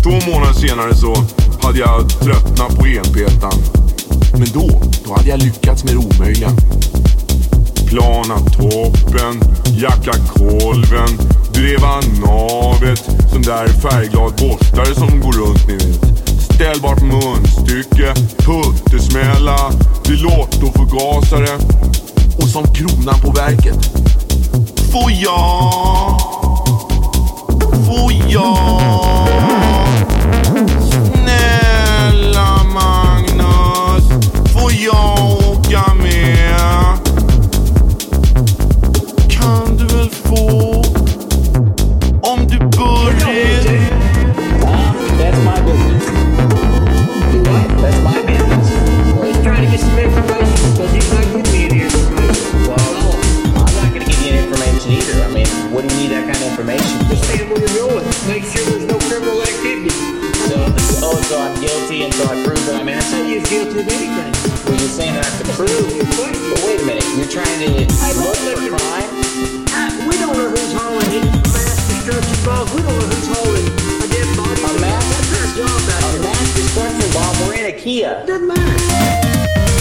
Två 0.03 0.31
månader 0.31 0.53
senare 0.53 0.95
så 0.95 1.15
hade 1.63 1.79
jag 1.79 2.09
tröttnat 2.09 2.79
på 2.79 2.87
enpetan. 2.87 3.85
Men 4.39 4.49
då, 4.55 4.81
då 5.05 5.15
hade 5.15 5.29
jag 5.29 5.43
lyckats 5.43 5.85
med 5.85 5.95
det 5.95 5.99
omöjliga. 5.99 6.51
Plana 7.95 8.39
toppen, 8.39 9.41
jacka 9.77 10.13
kolven, 10.35 11.09
dreva 11.53 12.01
navet, 12.27 13.11
sån 13.33 13.43
där 13.43 13.69
färgglad 13.69 14.33
borstare 14.39 14.95
som 14.95 15.21
går 15.21 15.33
runt 15.33 15.69
ni 15.69 15.75
vet. 15.75 16.19
Ställbart 16.55 17.03
munstycke, 17.03 18.15
puttesmälla, 18.37 19.73
pilottoförgasare 20.05 21.59
och 22.37 22.49
som 22.49 22.65
kronan 22.75 23.21
på 23.21 23.31
verket. 23.31 23.79
Får 24.93 25.11
jag? 25.11 26.21
Får 27.87 28.13
jag? 28.29 30.14
Guilty 61.95 62.05
until 62.05 62.29
I 62.29 62.45
prove 62.45 62.67
that 62.67 62.81
I'm 62.81 62.89
innocent? 62.89 63.29
You're 63.29 63.43
guilty 63.43 63.81
of 63.81 63.89
anything. 63.89 64.33
Well, 64.67 64.79
you're 64.79 64.91
saying 64.91 65.15
I 65.15 65.23
have 65.23 65.39
to 65.39 65.47
prove. 65.55 65.71
But 66.51 66.59
wait 66.67 66.81
a 66.81 66.87
minute. 66.87 67.07
You're 67.17 67.31
trying 67.31 67.59
to 67.63 67.71
look 67.71 67.91
for 67.91 68.59
crime? 68.75 69.11
we 70.09 70.15
don't 70.19 70.35
know 70.35 70.51
who's 70.51 70.73
hauling 70.75 71.13
it. 71.15 71.25
Mass 71.55 71.79
destruction 71.89 72.39
bombs. 72.45 72.71
We 72.75 72.83
don't 72.83 72.99
know 72.99 73.07
who's 73.07 73.29
hauling 73.31 73.69
a 74.03 74.07
dead 74.11 74.29
body. 74.37 74.61
A 74.63 74.81
mass, 74.81 75.05
That's 75.07 75.31
our 75.39 75.49
job 75.55 75.81
out 75.95 76.11
here. 76.11 76.23
Mass 76.23 76.49
destruction 76.55 77.09
bomb. 77.15 77.35
We're 77.47 77.55
in 77.63 77.67
a 77.67 77.77
Kia. 77.79 78.25
Doesn't 78.27 78.47
matter. 78.47 79.74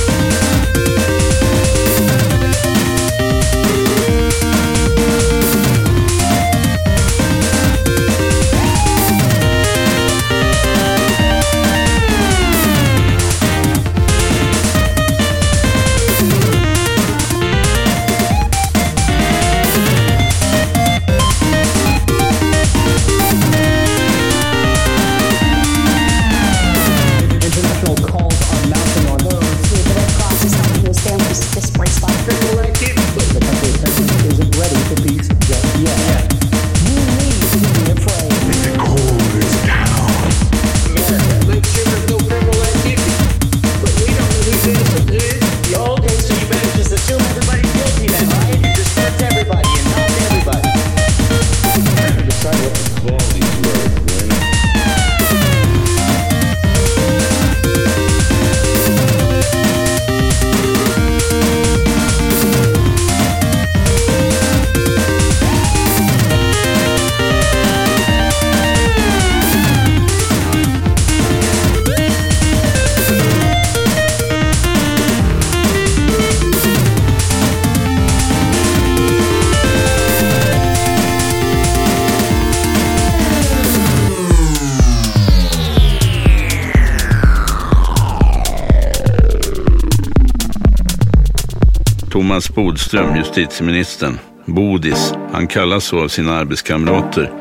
Thomas 92.54 92.66
Bodström, 92.66 93.16
justitieministern. 93.16 94.20
Bodis. 94.46 95.14
Han 95.32 95.48
kallas 95.48 95.86
så 95.86 96.04
av 96.04 96.08
sina 96.08 96.34
arbetskamrater. 96.34 97.32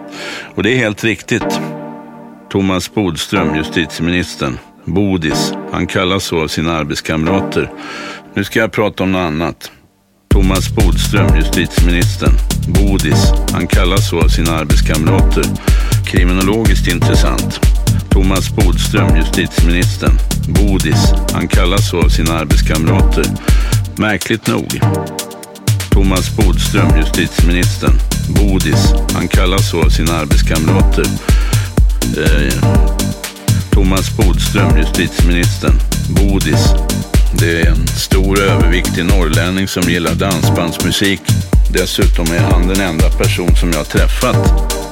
Och 0.55 0.63
det 0.63 0.73
är 0.73 0.77
helt 0.77 1.05
riktigt. 1.05 1.61
Thomas 2.51 2.95
Bodström, 2.95 3.57
justitieministern. 3.57 4.59
Bodis. 4.85 5.53
Han 5.73 5.87
kallas 5.87 6.25
så 6.25 6.43
av 6.43 6.49
sina 6.49 6.73
arbetskamrater. 6.73 7.71
Nu 8.35 8.45
ska 8.45 8.59
jag 8.59 8.73
prata 8.73 9.03
om 9.03 9.13
något 9.13 9.27
annat. 9.27 9.71
Thomas 10.35 10.75
Bodström, 10.75 11.37
justitieministern. 11.37 12.33
Bodis. 12.69 13.33
Han 13.53 13.67
kallas 13.67 14.09
så 14.11 14.21
av 14.21 14.29
sina 14.29 14.53
arbetskamrater. 14.53 15.45
Kriminologiskt 16.07 16.89
intressant. 16.89 17.61
Thomas 18.11 18.57
Bodström, 18.57 19.17
justitieministern. 19.17 20.13
Bodis. 20.49 21.13
Han 21.33 21.49
kallas 21.49 21.91
så 21.91 21.99
av 21.99 22.09
sina 22.09 22.35
arbetskamrater. 22.35 23.25
Märkligt 24.03 24.47
nog. 24.47 24.81
Thomas 25.91 26.37
Bodström, 26.37 26.97
justitieministern. 26.97 28.01
Bodis. 28.29 28.95
Han 29.15 29.29
kallas 29.29 29.71
så 29.71 29.83
av 29.83 29.89
sina 29.89 30.13
arbetskamrater. 30.13 31.05
Eh, 32.19 32.55
Thomas 33.71 34.17
Bodström, 34.17 34.77
justitieministern. 34.77 35.81
Bodis. 36.09 36.67
Det 37.39 37.61
är 37.61 37.67
en 37.67 37.87
stor 37.87 38.41
överviktig 38.41 39.05
norrlänning 39.05 39.69
som 39.69 39.83
gillar 39.83 40.15
dansbandsmusik. 40.15 41.21
Dessutom 41.73 42.27
är 42.27 42.41
han 42.41 42.69
den 42.69 42.81
enda 42.81 43.11
person 43.11 43.57
som 43.57 43.71
jag 43.71 43.79
har 43.79 43.85
träffat. 43.85 44.92